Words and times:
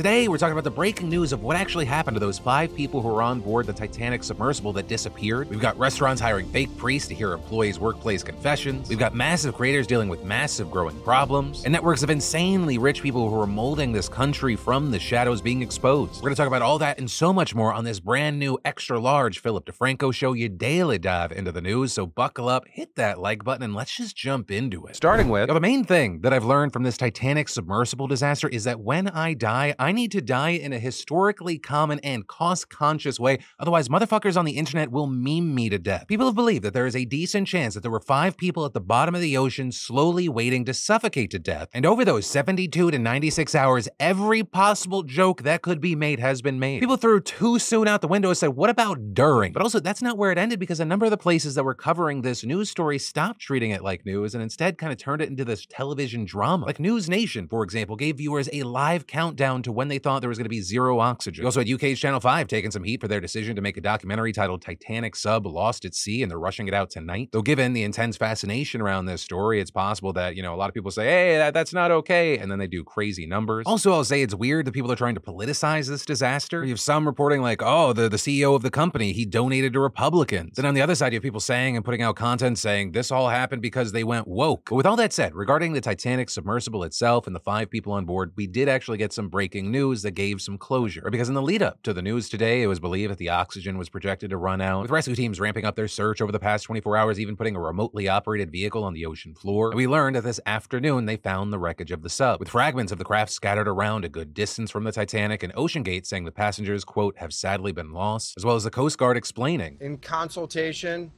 Today, 0.00 0.28
we're 0.28 0.38
talking 0.38 0.52
about 0.52 0.64
the 0.64 0.70
breaking 0.70 1.10
news 1.10 1.30
of 1.30 1.42
what 1.42 1.56
actually 1.56 1.84
happened 1.84 2.14
to 2.14 2.20
those 2.20 2.38
five 2.38 2.74
people 2.74 3.02
who 3.02 3.08
were 3.08 3.20
on 3.20 3.38
board 3.38 3.66
the 3.66 3.74
Titanic 3.74 4.24
submersible 4.24 4.72
that 4.72 4.88
disappeared. 4.88 5.50
We've 5.50 5.60
got 5.60 5.78
restaurants 5.78 6.22
hiring 6.22 6.50
fake 6.50 6.74
priests 6.78 7.06
to 7.08 7.14
hear 7.14 7.34
employees' 7.34 7.78
workplace 7.78 8.22
confessions. 8.22 8.88
We've 8.88 8.98
got 8.98 9.14
massive 9.14 9.54
creators 9.54 9.86
dealing 9.86 10.08
with 10.08 10.24
massive 10.24 10.70
growing 10.70 10.98
problems, 11.02 11.64
and 11.64 11.72
networks 11.72 12.02
of 12.02 12.08
insanely 12.08 12.78
rich 12.78 13.02
people 13.02 13.28
who 13.28 13.38
are 13.38 13.46
molding 13.46 13.92
this 13.92 14.08
country 14.08 14.56
from 14.56 14.90
the 14.90 14.98
shadows 14.98 15.42
being 15.42 15.60
exposed. 15.60 16.14
We're 16.14 16.28
going 16.28 16.34
to 16.34 16.38
talk 16.38 16.46
about 16.46 16.62
all 16.62 16.78
that 16.78 16.98
and 16.98 17.10
so 17.10 17.30
much 17.30 17.54
more 17.54 17.74
on 17.74 17.84
this 17.84 18.00
brand 18.00 18.38
new 18.38 18.58
extra 18.64 18.98
large 18.98 19.40
Philip 19.40 19.66
DeFranco 19.66 20.14
show. 20.14 20.32
You 20.32 20.48
daily 20.48 20.98
dive 20.98 21.30
into 21.30 21.52
the 21.52 21.60
news, 21.60 21.92
so 21.92 22.06
buckle 22.06 22.48
up, 22.48 22.66
hit 22.66 22.96
that 22.96 23.18
like 23.18 23.44
button, 23.44 23.64
and 23.64 23.74
let's 23.74 23.94
just 23.94 24.16
jump 24.16 24.50
into 24.50 24.86
it. 24.86 24.96
Starting 24.96 25.28
with 25.28 25.50
the 25.50 25.60
main 25.60 25.84
thing 25.84 26.22
that 26.22 26.32
I've 26.32 26.46
learned 26.46 26.72
from 26.72 26.84
this 26.84 26.96
Titanic 26.96 27.50
submersible 27.50 28.06
disaster 28.06 28.48
is 28.48 28.64
that 28.64 28.80
when 28.80 29.06
I 29.06 29.34
die, 29.34 29.74
I 29.78 29.89
need 29.92 30.12
to 30.12 30.20
die 30.20 30.50
in 30.50 30.72
a 30.72 30.78
historically 30.78 31.58
common 31.58 32.00
and 32.00 32.26
cost 32.26 32.68
conscious 32.68 33.18
way. 33.18 33.38
Otherwise, 33.58 33.88
motherfuckers 33.88 34.36
on 34.36 34.44
the 34.44 34.52
internet 34.52 34.90
will 34.90 35.06
meme 35.06 35.54
me 35.54 35.68
to 35.68 35.78
death. 35.78 36.06
People 36.08 36.26
have 36.26 36.34
believed 36.34 36.64
that 36.64 36.74
there 36.74 36.86
is 36.86 36.96
a 36.96 37.04
decent 37.04 37.48
chance 37.48 37.74
that 37.74 37.80
there 37.80 37.90
were 37.90 38.00
five 38.00 38.36
people 38.36 38.64
at 38.64 38.72
the 38.72 38.80
bottom 38.80 39.14
of 39.14 39.20
the 39.20 39.36
ocean 39.36 39.72
slowly 39.72 40.28
waiting 40.28 40.64
to 40.64 40.74
suffocate 40.74 41.30
to 41.30 41.38
death. 41.38 41.68
And 41.72 41.86
over 41.86 42.04
those 42.04 42.26
72 42.26 42.90
to 42.90 42.98
96 42.98 43.54
hours, 43.54 43.88
every 43.98 44.42
possible 44.42 45.02
joke 45.02 45.42
that 45.42 45.62
could 45.62 45.80
be 45.80 45.94
made 45.94 46.20
has 46.20 46.42
been 46.42 46.58
made. 46.58 46.80
People 46.80 46.96
threw 46.96 47.20
too 47.20 47.58
soon 47.58 47.88
out 47.88 48.00
the 48.00 48.08
window 48.08 48.28
and 48.28 48.38
said, 48.38 48.50
What 48.50 48.70
about 48.70 49.14
during? 49.14 49.52
But 49.52 49.62
also, 49.62 49.80
that's 49.80 50.02
not 50.02 50.18
where 50.18 50.32
it 50.32 50.38
ended 50.38 50.58
because 50.58 50.80
a 50.80 50.84
number 50.84 51.06
of 51.06 51.10
the 51.10 51.16
places 51.16 51.54
that 51.54 51.64
were 51.64 51.74
covering 51.74 52.22
this 52.22 52.44
news 52.44 52.70
story 52.70 52.98
stopped 52.98 53.40
treating 53.40 53.70
it 53.70 53.82
like 53.82 54.04
news 54.04 54.34
and 54.34 54.42
instead 54.42 54.78
kind 54.78 54.92
of 54.92 54.98
turned 54.98 55.22
it 55.22 55.28
into 55.28 55.44
this 55.44 55.66
television 55.66 56.24
drama. 56.24 56.66
Like 56.66 56.80
News 56.80 57.08
Nation, 57.08 57.48
for 57.48 57.62
example, 57.62 57.96
gave 57.96 58.18
viewers 58.18 58.48
a 58.52 58.62
live 58.62 59.06
countdown 59.06 59.62
to 59.62 59.72
when 59.80 59.88
they 59.88 59.98
thought 59.98 60.20
there 60.20 60.28
was 60.28 60.36
going 60.36 60.44
to 60.44 60.50
be 60.50 60.60
zero 60.60 61.00
oxygen. 61.00 61.40
You 61.40 61.46
also 61.46 61.60
had 61.60 61.70
UK's 61.70 61.98
Channel 61.98 62.20
5 62.20 62.48
taking 62.48 62.70
some 62.70 62.82
heat 62.82 63.00
for 63.00 63.08
their 63.08 63.18
decision 63.18 63.56
to 63.56 63.62
make 63.62 63.78
a 63.78 63.80
documentary 63.80 64.30
titled 64.30 64.60
Titanic 64.60 65.16
Sub 65.16 65.46
Lost 65.46 65.86
at 65.86 65.94
Sea, 65.94 66.22
and 66.22 66.30
they're 66.30 66.38
rushing 66.38 66.68
it 66.68 66.74
out 66.74 66.90
tonight. 66.90 67.30
Though, 67.32 67.40
given 67.40 67.72
the 67.72 67.82
intense 67.82 68.18
fascination 68.18 68.82
around 68.82 69.06
this 69.06 69.22
story, 69.22 69.58
it's 69.58 69.70
possible 69.70 70.12
that, 70.12 70.36
you 70.36 70.42
know, 70.42 70.54
a 70.54 70.56
lot 70.56 70.68
of 70.68 70.74
people 70.74 70.90
say, 70.90 71.06
hey, 71.06 71.38
that, 71.38 71.54
that's 71.54 71.72
not 71.72 71.90
okay, 71.90 72.36
and 72.36 72.50
then 72.50 72.58
they 72.58 72.66
do 72.66 72.84
crazy 72.84 73.24
numbers. 73.24 73.64
Also, 73.64 73.90
I'll 73.94 74.04
say 74.04 74.20
it's 74.20 74.34
weird 74.34 74.66
that 74.66 74.72
people 74.72 74.92
are 74.92 74.96
trying 74.96 75.14
to 75.14 75.20
politicize 75.22 75.88
this 75.88 76.04
disaster. 76.04 76.62
You 76.62 76.72
have 76.72 76.80
some 76.80 77.06
reporting 77.06 77.40
like, 77.40 77.62
oh, 77.62 77.94
the, 77.94 78.10
the 78.10 78.18
CEO 78.18 78.54
of 78.54 78.60
the 78.60 78.70
company, 78.70 79.12
he 79.12 79.24
donated 79.24 79.72
to 79.72 79.80
Republicans. 79.80 80.56
Then 80.56 80.66
on 80.66 80.74
the 80.74 80.82
other 80.82 80.94
side, 80.94 81.14
you 81.14 81.16
have 81.16 81.22
people 81.22 81.40
saying 81.40 81.74
and 81.74 81.86
putting 81.86 82.02
out 82.02 82.16
content 82.16 82.58
saying 82.58 82.92
this 82.92 83.10
all 83.10 83.30
happened 83.30 83.62
because 83.62 83.92
they 83.92 84.04
went 84.04 84.28
woke. 84.28 84.68
But 84.68 84.76
with 84.76 84.84
all 84.84 84.96
that 84.96 85.14
said, 85.14 85.34
regarding 85.34 85.72
the 85.72 85.80
Titanic 85.80 86.28
submersible 86.28 86.84
itself 86.84 87.26
and 87.26 87.34
the 87.34 87.40
five 87.40 87.70
people 87.70 87.94
on 87.94 88.04
board, 88.04 88.32
we 88.36 88.46
did 88.46 88.68
actually 88.68 88.98
get 88.98 89.14
some 89.14 89.30
breaking 89.30 89.59
news 89.62 90.02
that 90.02 90.12
gave 90.12 90.40
some 90.40 90.56
closure. 90.56 91.08
Because 91.10 91.28
in 91.28 91.34
the 91.34 91.42
lead 91.42 91.62
up 91.62 91.82
to 91.82 91.92
the 91.92 92.02
news 92.02 92.28
today, 92.28 92.62
it 92.62 92.66
was 92.66 92.78
believed 92.78 93.10
that 93.10 93.18
the 93.18 93.28
oxygen 93.28 93.78
was 93.78 93.88
projected 93.88 94.30
to 94.30 94.36
run 94.36 94.60
out, 94.60 94.82
with 94.82 94.90
rescue 94.90 95.14
teams 95.14 95.40
ramping 95.40 95.64
up 95.64 95.76
their 95.76 95.88
search 95.88 96.20
over 96.20 96.30
the 96.30 96.38
past 96.38 96.64
24 96.64 96.96
hours, 96.96 97.18
even 97.18 97.36
putting 97.36 97.56
a 97.56 97.60
remotely 97.60 98.08
operated 98.08 98.50
vehicle 98.50 98.84
on 98.84 98.94
the 98.94 99.06
ocean 99.06 99.34
floor. 99.34 99.68
And 99.68 99.76
we 99.76 99.86
learned 99.86 100.16
that 100.16 100.24
this 100.24 100.40
afternoon 100.46 101.06
they 101.06 101.16
found 101.16 101.52
the 101.52 101.58
wreckage 101.58 101.90
of 101.90 102.02
the 102.02 102.10
sub, 102.10 102.38
with 102.38 102.48
fragments 102.48 102.92
of 102.92 102.98
the 102.98 103.04
craft 103.04 103.32
scattered 103.32 103.68
around 103.68 104.04
a 104.04 104.08
good 104.08 104.32
distance 104.34 104.70
from 104.70 104.84
the 104.84 104.92
Titanic, 104.92 105.42
and 105.42 105.52
OceanGate 105.54 106.06
saying 106.06 106.24
the 106.24 106.32
passengers, 106.32 106.84
quote, 106.84 107.18
have 107.18 107.32
sadly 107.32 107.72
been 107.72 107.92
lost, 107.92 108.34
as 108.36 108.44
well 108.44 108.56
as 108.56 108.64
the 108.64 108.70
Coast 108.70 108.98
Guard 108.98 109.16
explaining. 109.16 109.76
In 109.80 109.98
consultation 109.98 111.12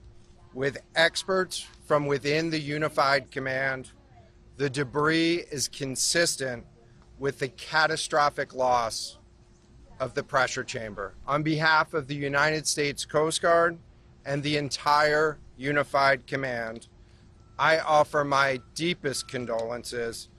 with 0.55 0.79
experts 0.95 1.67
from 1.85 2.07
within 2.07 2.51
the 2.51 2.59
Unified 2.59 3.31
Command, 3.31 3.91
the 4.57 4.69
debris 4.69 5.45
is 5.51 5.67
consistent 5.67 6.65
with 7.23 7.39
the 7.39 7.47
catastrophic 7.47 8.53
loss 8.53 9.17
of 10.01 10.13
the 10.15 10.25
pressure 10.25 10.65
chamber. 10.65 11.15
On 11.25 11.41
behalf 11.41 11.95
of 11.95 12.09
the 12.09 12.17
United 12.17 12.67
States 12.67 13.05
Coast 13.05 13.41
Guard 13.41 13.79
and 14.25 14.43
the 14.43 14.57
entire 14.57 15.39
Unified 15.57 16.27
Command, 16.27 16.89
I 17.57 17.79
offer 17.79 18.25
my 18.25 18.61
deepest 18.75 19.29
condolences 19.29 20.31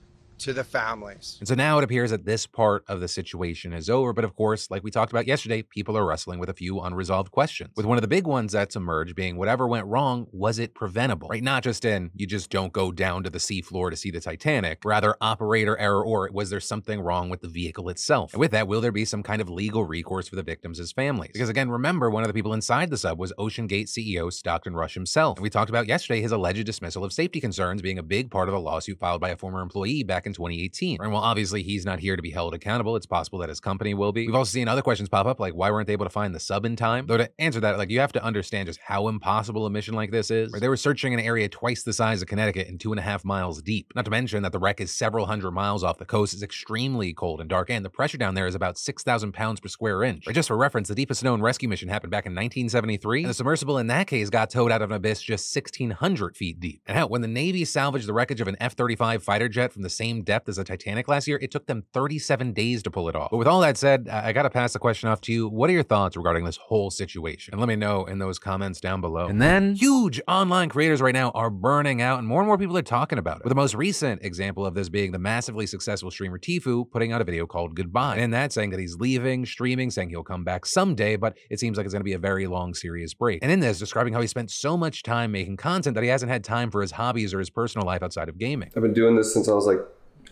to 0.44 0.54
the 0.54 0.64
families. 0.64 1.38
And 1.40 1.48
so 1.48 1.56
now 1.56 1.78
it 1.78 1.84
appears 1.84 2.12
that 2.12 2.26
this 2.26 2.46
part 2.46 2.84
of 2.88 3.00
the 3.00 3.08
situation 3.08 3.72
is 3.72 3.90
over. 3.90 4.12
But 4.12 4.26
of 4.26 4.36
course, 4.36 4.70
like 4.70 4.84
we 4.84 4.92
talked 4.92 5.12
about 5.12 5.26
yesterday, 5.26 5.62
people 5.62 5.98
are 5.98 6.06
wrestling 6.06 6.40
with 6.40 6.50
a 6.50 6.54
few 6.54 6.82
unresolved 6.82 7.32
questions. 7.32 7.72
With 7.78 7.86
one 7.86 7.98
of 7.98 8.02
the 8.02 8.10
big 8.10 8.28
ones 8.28 8.52
that's 8.52 8.76
emerged 8.76 9.16
being 9.16 9.38
whatever 9.38 9.68
went 9.68 9.88
wrong, 9.88 10.28
was 10.32 10.60
it 10.60 10.76
preventable? 10.76 11.30
Right? 11.30 11.42
Not 11.42 11.64
just 11.64 11.86
in 11.86 12.12
you 12.14 12.28
just 12.28 12.50
don't 12.50 12.74
go 12.74 12.92
down 12.92 13.24
to 13.24 13.30
the 13.30 13.40
seafloor 13.40 13.90
to 13.90 13.96
see 13.96 14.12
the 14.12 14.20
Titanic, 14.20 14.84
rather 14.84 15.16
operator 15.22 15.78
error, 15.78 16.06
or 16.06 16.30
was 16.34 16.50
there 16.50 16.60
something 16.60 17.00
wrong 17.00 17.30
with 17.30 17.42
the 17.42 17.48
vehicle 17.48 17.88
itself? 17.88 18.34
And 18.34 18.40
with 18.42 18.52
that, 18.52 18.68
will 18.68 18.82
there 18.82 18.92
be 18.92 19.06
some 19.06 19.24
kind 19.24 19.42
of 19.42 19.50
legal 19.50 19.86
recourse 19.86 20.28
for 20.28 20.36
the 20.36 20.44
victims 20.44 20.80
as 20.80 20.92
families? 20.92 21.32
Because 21.32 21.50
again, 21.50 21.70
remember, 21.70 22.10
one 22.10 22.24
of 22.24 22.28
the 22.28 22.34
people 22.34 22.54
inside 22.54 22.90
the 22.90 22.98
sub 22.98 23.18
was 23.18 23.32
OceanGate 23.40 23.88
CEO 23.88 24.32
Stockton 24.32 24.76
Rush 24.76 24.94
himself. 24.94 25.38
And 25.38 25.44
we 25.44 25.50
talked 25.50 25.70
about 25.70 25.88
yesterday 25.88 26.22
his 26.22 26.34
alleged 26.34 26.66
dismissal 26.66 27.06
of 27.06 27.14
safety 27.14 27.40
concerns 27.40 27.82
being 27.82 27.98
a 27.98 28.04
big 28.04 28.30
part 28.30 28.50
of 28.50 28.54
the 28.54 28.60
lawsuit 28.60 29.00
filed 29.00 29.22
by 29.22 29.30
a 29.30 29.38
former 29.38 29.62
employee 29.62 30.04
back 30.04 30.26
in 30.26 30.33
2018. 30.34 31.00
And 31.02 31.12
while 31.12 31.24
obviously 31.24 31.64
he's 31.64 31.86
not 31.86 32.00
here 32.00 32.16
to 32.16 32.22
be 32.22 32.32
held 32.32 32.54
accountable, 32.54 32.96
it's 32.96 33.06
possible 33.06 33.40
that 33.40 33.50
his 33.50 33.60
company 33.60 33.94
will 33.94 34.12
be. 34.12 34.26
We've 34.28 34.36
also 34.36 34.52
seen 34.52 34.68
other 34.68 34.82
questions 34.82 35.10
pop 35.10 35.26
up, 35.26 35.40
like 35.40 35.54
why 35.54 35.72
weren't 35.72 35.88
they 35.88 35.94
able 35.94 36.06
to 36.06 36.10
find 36.10 36.34
the 36.34 36.40
sub 36.40 36.66
in 36.66 36.76
time? 36.76 37.08
Though 37.08 37.18
to 37.18 37.30
answer 37.40 37.60
that, 37.60 37.78
like 37.78 37.90
you 37.90 38.00
have 38.00 38.14
to 38.14 38.24
understand 38.24 38.68
just 38.68 38.80
how 38.80 39.08
impossible 39.08 39.66
a 39.66 39.70
mission 39.70 39.94
like 39.94 40.12
this 40.12 40.32
is. 40.32 40.52
Right? 40.52 40.62
They 40.62 40.70
were 40.70 40.78
searching 40.78 41.14
an 41.14 41.20
area 41.20 41.50
twice 41.50 41.84
the 41.84 41.94
size 41.94 42.22
of 42.22 42.28
Connecticut 42.28 42.68
and 42.68 42.80
two 42.80 42.92
and 42.92 43.00
a 43.00 43.04
half 43.04 43.24
miles 43.26 43.62
deep. 43.62 43.92
Not 43.96 44.06
to 44.06 44.12
mention 44.12 44.44
that 44.44 44.52
the 44.52 44.60
wreck 44.60 44.82
is 44.82 44.92
several 44.92 45.26
hundred 45.26 45.52
miles 45.52 45.84
off 45.84 45.98
the 45.98 46.06
coast, 46.06 46.34
is 46.34 46.44
extremely 46.44 47.14
cold 47.14 47.40
and 47.40 47.50
dark, 47.50 47.70
and 47.70 47.84
the 47.84 47.90
pressure 47.90 48.18
down 48.18 48.36
there 48.36 48.48
is 48.48 48.56
about 48.56 48.78
6,000 48.78 49.32
pounds 49.34 49.60
per 49.60 49.68
square 49.68 50.04
inch. 50.04 50.28
Right? 50.28 50.36
Just 50.36 50.48
for 50.48 50.58
reference, 50.58 50.88
the 50.88 50.96
deepest 50.96 51.24
known 51.24 51.42
rescue 51.42 51.70
mission 51.70 51.90
happened 51.90 52.12
back 52.12 52.26
in 52.26 52.34
1973, 52.34 53.22
and 53.24 53.30
the 53.30 53.34
submersible 53.34 53.78
in 53.78 53.88
that 53.88 54.08
case 54.08 54.30
got 54.30 54.50
towed 54.50 54.72
out 54.72 54.82
of 54.82 54.92
an 54.92 54.96
abyss 54.96 55.22
just 55.22 55.56
1,600 55.56 56.36
feet 56.36 56.60
deep. 56.60 56.82
And 56.86 56.98
hell, 56.98 57.10
when 57.10 57.22
the 57.22 57.28
Navy 57.28 57.66
salvaged 57.66 58.08
the 58.08 58.14
wreckage 58.14 58.42
of 58.42 58.48
an 58.48 58.58
F 58.60 58.74
35 58.74 59.24
fighter 59.24 59.50
jet 59.50 59.72
from 59.72 59.84
the 59.84 59.90
same 59.90 60.23
depth 60.24 60.50
as 60.50 60.58
the 60.58 60.64
Titanic 60.64 61.08
last 61.08 61.28
year, 61.28 61.40
it 61.42 61.52
took 61.52 61.68
them 61.68 61.84
37 61.94 62.54
days 62.54 62.84
to 62.84 62.92
pull 62.92 63.10
it 63.10 63.16
off. 63.16 63.32
But 63.32 63.38
with 63.38 63.48
all 63.48 63.62
that 63.62 63.78
said, 63.78 64.10
I 64.10 64.34
I 64.34 64.36
gotta 64.36 64.50
pass 64.50 64.74
the 64.74 64.80
question 64.80 65.10
off 65.10 65.22
to 65.22 65.32
you. 65.32 65.48
What 65.48 65.70
are 65.70 65.74
your 65.74 65.84
thoughts 65.84 66.18
regarding 66.18 66.44
this 66.44 66.58
whole 66.58 66.90
situation? 66.90 67.54
And 67.54 67.62
let 67.62 67.70
me 67.70 67.76
know 67.76 68.06
in 68.06 68.18
those 68.18 68.40
comments 68.40 68.82
down 68.82 69.00
below. 69.00 69.28
And 69.28 69.40
then, 69.40 69.76
huge 69.76 70.20
online 70.28 70.70
creators 70.70 71.04
right 71.04 71.14
now 71.14 71.30
are 71.36 71.52
burning 71.52 72.02
out, 72.02 72.18
and 72.18 72.28
more 72.28 72.42
and 72.42 72.48
more 72.48 72.58
people 72.58 72.76
are 72.76 72.82
talking 72.82 73.20
about 73.20 73.38
it. 73.38 73.44
With 73.44 73.52
the 73.52 73.56
most 73.56 73.76
recent 73.76 74.24
example 74.24 74.66
of 74.66 74.74
this 74.74 74.90
being 74.90 75.12
the 75.12 75.20
massively 75.20 75.68
successful 75.68 76.10
streamer 76.10 76.40
Tfue 76.40 76.90
putting 76.90 77.12
out 77.12 77.22
a 77.22 77.24
video 77.24 77.46
called 77.46 77.76
Goodbye. 77.76 78.16
And 78.16 78.24
in 78.24 78.32
that, 78.32 78.52
saying 78.52 78.72
that 78.72 78.80
he's 78.80 78.96
leaving, 78.96 79.46
streaming, 79.46 79.92
saying 79.92 80.10
he'll 80.10 80.24
come 80.24 80.44
back 80.44 80.66
someday, 80.66 81.16
but 81.16 81.38
it 81.52 81.60
seems 81.60 81.78
like 81.78 81.86
it's 81.86 81.94
gonna 81.94 82.04
be 82.04 82.14
a 82.14 82.18
very 82.18 82.48
long, 82.48 82.74
serious 82.74 83.14
break. 83.14 83.38
And 83.44 83.52
in 83.52 83.60
this, 83.60 83.78
describing 83.78 84.14
how 84.14 84.22
he 84.22 84.26
spent 84.26 84.50
so 84.50 84.76
much 84.76 85.04
time 85.04 85.32
making 85.32 85.58
content 85.58 85.94
that 85.94 86.04
he 86.04 86.10
hasn't 86.10 86.32
had 86.32 86.44
time 86.44 86.72
for 86.72 86.82
his 86.82 86.94
hobbies 86.94 87.36
or 87.36 87.40
his 87.40 87.52
personal 87.52 87.86
life 87.86 88.02
outside 88.02 88.30
of 88.30 88.40
gaming. 88.40 88.72
I've 88.76 88.82
been 88.82 88.94
doing 88.94 89.16
this 89.16 89.32
since 89.32 89.48
I 89.48 89.54
was 89.54 89.68
like 89.68 89.78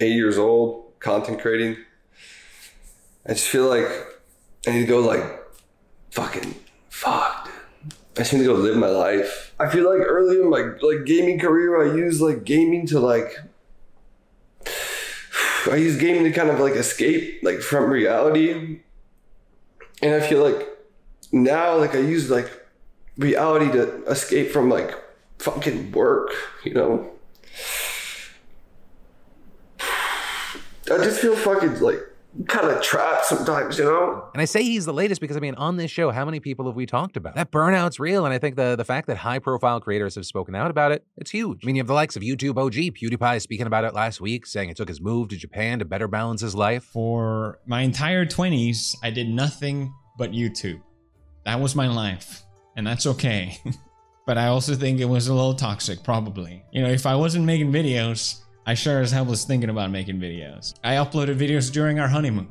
eight 0.02 0.16
years 0.16 0.38
old, 0.38 1.00
content 1.00 1.40
creating. 1.40 1.78
I 3.26 3.34
just 3.34 3.48
feel 3.48 3.68
like 3.68 3.88
I 4.68 4.72
need 4.72 4.82
to 4.82 4.88
go 4.88 5.00
like 5.00 5.24
fucking 6.12 6.56
fuck. 6.90 7.46
dude. 7.46 7.94
I 8.16 8.20
just 8.20 8.34
need 8.34 8.40
to 8.40 8.46
go 8.46 8.54
live 8.54 8.78
my 8.78 8.88
life. 8.88 9.54
I 9.60 9.70
feel 9.70 9.90
like 9.90 10.06
early 10.06 10.42
in 10.42 10.50
my 10.50 10.74
like 10.82 11.06
gaming 11.06 11.40
career, 11.40 11.82
I 11.82 11.96
used 11.96 12.22
like 12.22 12.44
gaming 12.44 12.88
to 12.88 13.00
like 13.00 13.32
I 15.72 15.76
use 15.76 15.98
gaming 15.98 16.24
to 16.24 16.32
kind 16.32 16.50
of 16.50 16.60
like 16.60 16.74
escape 16.74 17.42
like 17.44 17.62
from 17.62 17.90
reality. 17.90 18.82
And 20.02 20.16
I 20.16 20.20
feel 20.20 20.44
like 20.44 20.68
now 21.32 21.78
like 21.78 21.96
I 21.96 22.00
use 22.00 22.30
like 22.30 22.50
reality 23.18 23.72
to 23.72 24.04
escape 24.06 24.52
from 24.52 24.70
like 24.70 24.96
fucking 25.40 25.92
work, 25.92 26.32
you 26.64 26.74
know. 26.74 27.12
I 30.92 31.04
just 31.04 31.22
feel 31.22 31.36
fucking 31.36 31.80
like 31.80 32.00
kind 32.48 32.68
of 32.68 32.82
trapped 32.82 33.26
sometimes, 33.26 33.78
you 33.78 33.86
know? 33.86 34.30
And 34.34 34.42
I 34.42 34.46
say 34.46 34.64
he's 34.64 34.86
the 34.86 34.94
latest 34.94 35.20
because 35.22 35.36
I 35.38 35.40
mean, 35.40 35.56
on 35.56 35.78
this 35.78 35.92
show, 35.92 36.12
how 36.12 36.26
many 36.26 36.40
people 36.40 36.66
have 36.66 36.76
we 36.76 36.86
talked 36.86 37.18
about? 37.18 37.36
That 37.36 37.52
burnout's 37.52 38.00
real, 38.00 38.26
and 38.26 38.34
I 38.34 38.38
think 38.38 38.56
the 38.56 38.76
the 38.76 38.86
fact 38.86 39.08
that 39.08 39.18
high 39.18 39.40
profile 39.40 39.80
creators 39.80 40.16
have 40.16 40.26
spoken 40.26 40.56
out 40.56 40.72
about 40.72 40.92
it, 40.92 41.06
it's 41.18 41.32
huge. 41.32 41.64
I 41.64 41.66
mean, 41.66 41.76
you 41.76 41.82
have 41.82 41.88
the 41.88 41.94
likes 41.94 42.16
of 42.16 42.22
YouTube 42.22 42.58
OG, 42.58 42.96
PewDiePie 42.96 43.42
speaking 43.42 43.68
about 43.68 43.84
it 43.84 43.94
last 43.94 44.22
week, 44.22 44.46
saying 44.46 44.70
it 44.70 44.78
took 44.78 44.88
his 44.88 45.02
move 45.02 45.30
to 45.30 45.38
Japan 45.38 45.80
to 45.80 45.86
better 45.86 46.08
balance 46.08 46.42
his 46.42 46.56
life. 46.56 46.84
For 46.84 47.60
my 47.66 47.82
entire 47.82 48.26
20s, 48.26 48.96
I 49.04 49.10
did 49.12 49.30
nothing 49.30 49.94
but 50.18 50.32
YouTube. 50.32 50.82
That 51.46 51.60
was 51.60 51.76
my 51.76 51.88
life, 51.88 52.44
and 52.76 52.86
that's 52.86 53.06
okay. 53.06 53.58
but 54.26 54.38
I 54.38 54.48
also 54.48 54.76
think 54.76 55.00
it 55.00 55.06
was 55.06 55.28
a 55.28 55.34
little 55.34 55.56
toxic, 55.56 56.04
probably. 56.04 56.64
You 56.72 56.84
know, 56.84 56.90
if 56.90 57.06
I 57.06 57.16
wasn't 57.16 57.46
making 57.46 57.72
videos, 57.72 58.42
I 58.66 58.74
sure 58.76 59.02
as 59.02 59.12
hell 59.12 59.26
was 59.26 59.44
thinking 59.44 59.70
about 59.70 59.92
making 59.92 60.20
videos. 60.20 60.74
I 60.84 60.96
uploaded 60.96 61.38
videos 61.38 61.72
during 61.72 62.00
our 62.00 62.08
honeymoon. 62.08 62.50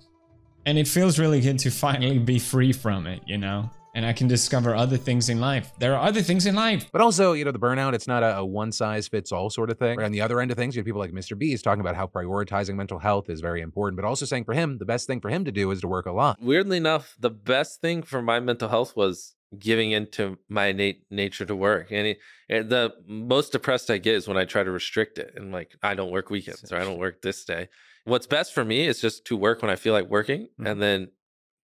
and 0.66 0.78
it 0.78 0.86
feels 0.86 1.18
really 1.18 1.40
good 1.40 1.58
to 1.60 1.70
finally 1.70 2.18
be 2.18 2.38
free 2.38 2.72
from 2.72 3.06
it, 3.06 3.22
you 3.26 3.38
know? 3.38 3.70
and 3.98 4.06
I 4.06 4.12
can 4.12 4.28
discover 4.28 4.76
other 4.76 4.96
things 4.96 5.28
in 5.28 5.40
life. 5.40 5.72
There 5.80 5.92
are 5.96 6.06
other 6.06 6.22
things 6.22 6.46
in 6.46 6.54
life. 6.54 6.88
But 6.92 7.00
also, 7.00 7.32
you 7.32 7.44
know, 7.44 7.50
the 7.50 7.58
burnout, 7.58 7.94
it's 7.94 8.06
not 8.06 8.22
a, 8.22 8.38
a 8.38 8.44
one 8.44 8.70
size 8.70 9.08
fits 9.08 9.32
all 9.32 9.50
sort 9.50 9.70
of 9.70 9.78
thing. 9.78 9.98
Right 9.98 10.04
on 10.04 10.12
the 10.12 10.20
other 10.20 10.40
end 10.40 10.52
of 10.52 10.56
things, 10.56 10.76
you 10.76 10.80
have 10.80 10.86
people 10.86 11.00
like 11.00 11.10
Mr. 11.10 11.36
Beast 11.36 11.64
talking 11.64 11.80
about 11.80 11.96
how 11.96 12.06
prioritizing 12.06 12.76
mental 12.76 13.00
health 13.00 13.28
is 13.28 13.40
very 13.40 13.60
important, 13.60 13.96
but 13.96 14.06
also 14.06 14.24
saying 14.24 14.44
for 14.44 14.54
him, 14.54 14.78
the 14.78 14.84
best 14.84 15.08
thing 15.08 15.20
for 15.20 15.30
him 15.30 15.44
to 15.44 15.50
do 15.50 15.68
is 15.72 15.80
to 15.80 15.88
work 15.88 16.06
a 16.06 16.12
lot. 16.12 16.38
Weirdly 16.40 16.76
enough, 16.76 17.16
the 17.18 17.30
best 17.30 17.80
thing 17.80 18.04
for 18.04 18.22
my 18.22 18.38
mental 18.38 18.68
health 18.68 18.94
was 18.94 19.34
giving 19.58 19.92
into 19.92 20.38
my 20.48 20.66
innate 20.66 21.04
nature 21.10 21.44
to 21.46 21.56
work. 21.56 21.90
And 21.90 22.06
it, 22.08 22.18
it- 22.48 22.68
the 22.68 22.94
most 23.06 23.52
depressed 23.52 23.90
I 23.90 23.98
get 23.98 24.14
is 24.14 24.28
when 24.28 24.36
I 24.36 24.44
try 24.44 24.62
to 24.62 24.70
restrict 24.70 25.18
it 25.18 25.32
and 25.36 25.52
like 25.52 25.74
I 25.82 25.94
don't 25.94 26.10
work 26.10 26.30
weekends 26.30 26.70
or 26.72 26.76
I 26.76 26.84
don't 26.84 26.98
work 26.98 27.22
this 27.22 27.44
day. 27.44 27.68
What's 28.04 28.26
best 28.26 28.54
for 28.54 28.64
me 28.64 28.86
is 28.86 29.00
just 29.00 29.24
to 29.26 29.36
work 29.36 29.62
when 29.62 29.70
I 29.70 29.76
feel 29.76 29.92
like 29.92 30.06
working 30.08 30.48
Mhm. 30.60 30.70
and 30.70 30.82
then 30.82 31.08